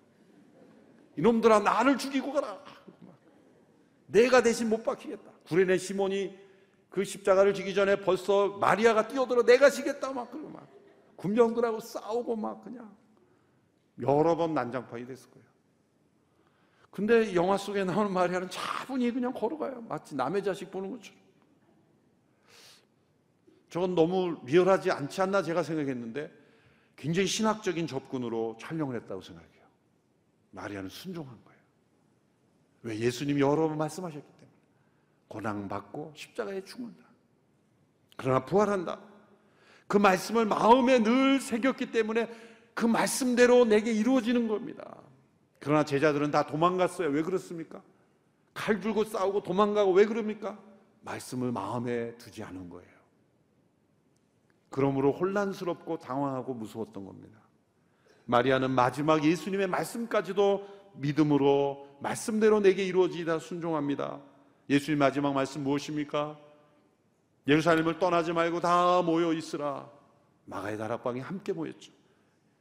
이놈들아, 1.16 1.61
나를 1.61 1.98
죽이고 1.98 2.33
가라. 2.33 2.59
내가 4.07 4.42
대신 4.42 4.68
못 4.68 4.83
박히겠다. 4.85 5.31
구레네 5.48 5.79
시몬이 5.79 6.37
그 6.90 7.05
십자가를 7.05 7.55
지기 7.55 7.74
전에 7.74 8.00
벌써 8.00 8.48
마리아가 8.59 9.07
뛰어들어 9.09 9.42
내가 9.44 9.68
지겠다 9.68 10.12
막 10.12 10.31
그러고 10.31 10.48
막 10.50 10.68
군병들하고 11.16 11.81
싸우고 11.81 12.37
막 12.37 12.62
그냥 12.62 12.94
여러 14.00 14.37
번 14.37 14.55
난장판이 14.55 15.06
됐을 15.06 15.31
거예요. 15.31 15.46
근데 16.90 17.35
영화 17.35 17.56
속에 17.56 17.85
나오는 17.85 18.10
마리아는 18.12 18.48
차분히 18.48 19.10
그냥 19.12 19.33
걸어가요. 19.33 19.83
마치 19.83 20.14
남의 20.14 20.42
자식 20.44 20.71
보는 20.71 20.90
것처럼. 20.92 21.21
저건 23.69 23.94
너무 23.94 24.40
리얼하지 24.44 24.90
않지 24.90 25.21
않나 25.23 25.42
제가 25.42 25.62
생각했는데 25.62 26.31
굉장히 26.94 27.27
신학적인 27.27 27.87
접근으로 27.87 28.56
촬영을 28.60 28.96
했다고 28.96 29.21
생각해요. 29.21 29.62
마리아는 30.52 30.88
순종한 30.88 31.37
거예요. 31.44 31.60
왜 32.83 32.98
예수님이 32.98 33.40
여러 33.40 33.69
번 33.69 33.77
말씀하셨기 33.79 34.37
고난받고 35.29 36.12
십자가에 36.17 36.64
죽는다. 36.64 37.04
그러나 38.17 38.44
부활한다. 38.44 39.00
그 39.87 39.96
말씀을 39.98 40.46
마음에 40.46 41.02
늘 41.02 41.40
새겼기 41.40 41.92
때문에 41.92 42.31
그 42.75 42.87
말씀대로 42.87 43.64
내게 43.64 43.92
이루어지는 43.92 44.48
겁니다. 44.48 45.02
그러나 45.58 45.85
제자들은 45.85 46.31
다 46.31 46.46
도망갔어요. 46.46 47.08
왜 47.08 47.23
그렇습니까? 47.23 47.83
칼 48.54 48.81
들고 48.81 49.04
싸우고 49.04 49.42
도망가고 49.42 49.92
왜 49.92 50.06
그럽니까? 50.06 50.58
말씀을 51.02 51.52
마음에 51.52 52.17
두지 52.17 52.42
않은 52.42 52.69
거예요. 52.69 52.96
그러므로 54.77 55.10
혼란스럽고 55.10 56.00
당황하고 56.00 56.52
무서웠던 56.52 57.06
겁니다. 57.06 57.38
마리아는 58.27 58.72
마지막 58.72 59.24
예수님의 59.24 59.68
말씀까지도 59.68 60.68
믿음으로 60.96 61.96
말씀대로 62.02 62.60
내게 62.60 62.85
이루어지다 62.85 63.38
순종합니다. 63.38 64.20
예수님 64.68 64.98
마지막 64.98 65.33
말씀 65.33 65.62
무엇입니까? 65.62 66.38
예루살렘을 67.48 67.98
떠나지 67.98 68.35
말고 68.35 68.60
다 68.60 69.00
모여 69.00 69.33
있으라. 69.33 69.90
마가의 70.44 70.77
다락방에 70.77 71.20
함께 71.20 71.54
모였죠. 71.54 71.90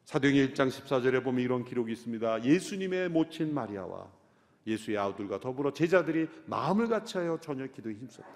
사도행전 0.05 0.53
1장 0.53 0.69
14절에 0.69 1.21
보면 1.21 1.43
이런 1.43 1.65
기록이 1.65 1.91
있습니다. 1.91 2.45
예수님의 2.45 3.09
모친 3.09 3.53
마리아와 3.53 4.07
예수의 4.65 4.97
아우들과 4.97 5.41
더불어 5.41 5.73
제자들이 5.73 6.29
마음을 6.45 6.87
같이하여 6.87 7.39
저녁 7.41 7.73
기도에 7.73 7.91
힘썼다. 7.91 8.29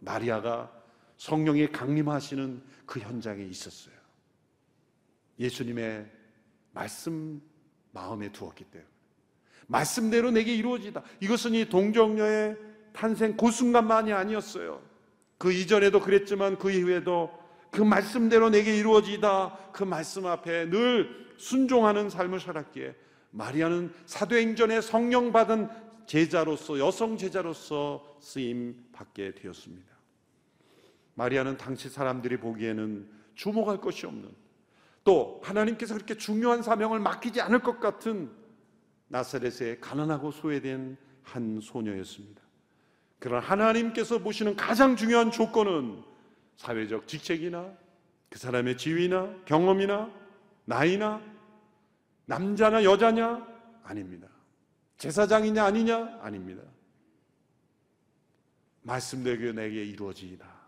마리아가 0.00 0.81
성령이 1.22 1.70
강림하시는 1.70 2.60
그 2.84 2.98
현장에 2.98 3.44
있었어요. 3.44 3.94
예수님의 5.38 6.10
말씀 6.72 7.40
마음에 7.92 8.32
두었기 8.32 8.64
때문에 8.64 8.90
말씀대로 9.68 10.32
내게 10.32 10.52
이루어지다. 10.52 11.04
이것은 11.20 11.54
이 11.54 11.68
동정녀의 11.68 12.56
탄생 12.92 13.36
그 13.36 13.52
순간만이 13.52 14.12
아니었어요. 14.12 14.82
그 15.38 15.52
이전에도 15.52 16.00
그랬지만 16.00 16.58
그 16.58 16.72
이후에도 16.72 17.30
그 17.70 17.82
말씀대로 17.82 18.50
내게 18.50 18.76
이루어지다. 18.76 19.70
그 19.72 19.84
말씀 19.84 20.26
앞에 20.26 20.70
늘 20.70 21.08
순종하는 21.36 22.10
삶을 22.10 22.40
살았기에 22.40 22.96
마리아는 23.30 23.94
사도행전에 24.06 24.80
성령 24.80 25.30
받은 25.30 25.68
제자로서 26.04 26.80
여성 26.80 27.16
제자로서 27.16 28.18
쓰임 28.20 28.88
받게 28.90 29.36
되었습니다. 29.36 29.91
마리아는 31.14 31.56
당시 31.56 31.88
사람들이 31.88 32.38
보기에는 32.38 33.08
주목할 33.34 33.80
것이 33.80 34.06
없는 34.06 34.30
또 35.04 35.40
하나님께서 35.42 35.94
그렇게 35.94 36.16
중요한 36.16 36.62
사명을 36.62 37.00
맡기지 37.00 37.40
않을 37.40 37.60
것 37.60 37.80
같은 37.80 38.30
나사렛에 39.08 39.78
가난하고 39.80 40.30
소외된 40.30 40.96
한 41.22 41.60
소녀였습니다. 41.60 42.40
그러나 43.18 43.46
하나님께서 43.46 44.18
보시는 44.18 44.56
가장 44.56 44.96
중요한 44.96 45.30
조건은 45.30 46.02
사회적 46.56 47.06
직책이나 47.06 47.72
그 48.30 48.38
사람의 48.38 48.76
지위나 48.78 49.34
경험이나 49.44 50.10
나이나 50.64 51.20
남자나 52.24 52.84
여자냐 52.84 53.46
아닙니다. 53.84 54.28
제사장이냐 54.98 55.64
아니냐 55.64 56.20
아닙니다. 56.22 56.62
말씀대로 58.82 59.52
내게 59.52 59.84
이루어지이다. 59.84 60.61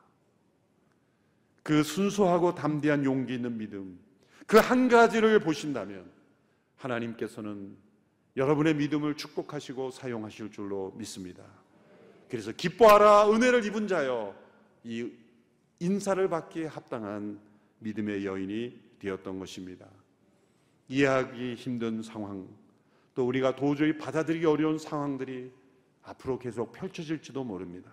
그 1.64 1.82
순수하고 1.82 2.54
담대한 2.54 3.04
용기 3.04 3.34
있는 3.34 3.56
믿음, 3.58 3.98
그 4.46 4.58
한 4.58 4.88
가지를 4.88 5.40
보신다면 5.40 6.04
하나님께서는 6.76 7.74
여러분의 8.36 8.74
믿음을 8.74 9.16
축복하시고 9.16 9.90
사용하실 9.90 10.52
줄로 10.52 10.92
믿습니다. 10.96 11.42
그래서 12.28 12.52
기뻐하라 12.52 13.30
은혜를 13.32 13.64
입은 13.64 13.88
자여 13.88 14.34
이 14.84 15.10
인사를 15.80 16.28
받기에 16.28 16.66
합당한 16.66 17.40
믿음의 17.78 18.26
여인이 18.26 18.80
되었던 18.98 19.38
것입니다. 19.38 19.86
이해하기 20.88 21.54
힘든 21.54 22.02
상황, 22.02 22.46
또 23.14 23.26
우리가 23.26 23.56
도저히 23.56 23.96
받아들이기 23.96 24.44
어려운 24.44 24.78
상황들이 24.78 25.50
앞으로 26.02 26.38
계속 26.38 26.72
펼쳐질지도 26.72 27.42
모릅니다. 27.42 27.90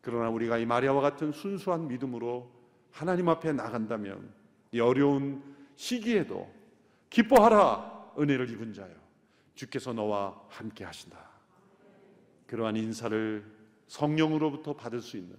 그러나 0.00 0.30
우리가 0.30 0.58
이 0.58 0.66
마리아와 0.66 1.00
같은 1.00 1.32
순수한 1.32 1.88
믿음으로 1.88 2.55
하나님 2.90 3.28
앞에 3.28 3.52
나간다면 3.52 4.32
이 4.72 4.80
어려운 4.80 5.42
시기에도 5.74 6.50
기뻐하라 7.10 8.12
은혜를 8.18 8.50
입은 8.50 8.72
자요 8.72 8.94
주께서 9.54 9.92
너와 9.92 10.40
함께 10.48 10.84
하신다. 10.84 11.18
그러한 12.46 12.76
인사를 12.76 13.44
성령으로부터 13.88 14.74
받을 14.74 15.00
수 15.00 15.16
있는 15.16 15.36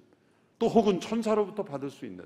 또 0.59 0.67
혹은 0.67 0.99
천사로부터 0.99 1.63
받을 1.63 1.89
수 1.89 2.05
있는 2.05 2.25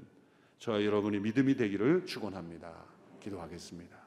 저와 0.60 0.84
여러분이 0.84 1.20
믿음이 1.20 1.56
되기를 1.56 2.06
축원합니다. 2.06 2.72
기도하겠습니다. 3.20 3.98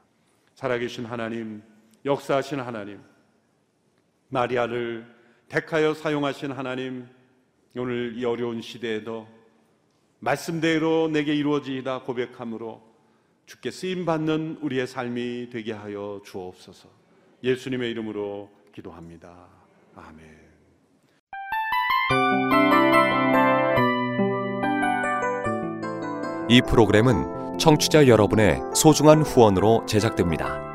살아계신 0.55 1.05
하나님, 1.05 1.61
역사하신 2.05 2.59
하나님, 2.59 3.01
마리아를 4.29 5.05
택하여 5.47 5.93
사용하신 5.93 6.51
하나님, 6.51 7.07
오늘 7.75 8.17
이 8.17 8.25
어려운 8.25 8.61
시대에도 8.61 9.27
말씀대로 10.19 11.07
내게 11.09 11.35
이루어지이다 11.35 12.01
고백함으로 12.01 12.81
주께 13.45 13.69
쓰임 13.69 14.05
받는 14.05 14.59
우리의 14.61 14.87
삶이 14.87 15.49
되게 15.51 15.71
하여 15.71 16.21
주옵소서. 16.25 16.89
예수님의 17.43 17.91
이름으로 17.91 18.49
기도합니다. 18.73 19.47
아멘. 19.95 20.45
이 26.49 26.61
프로그램은 26.61 27.57
청취자 27.57 28.07
여러분의 28.07 28.59
소중한 28.75 29.21
후원으로 29.21 29.85
제작됩니다. 29.87 30.74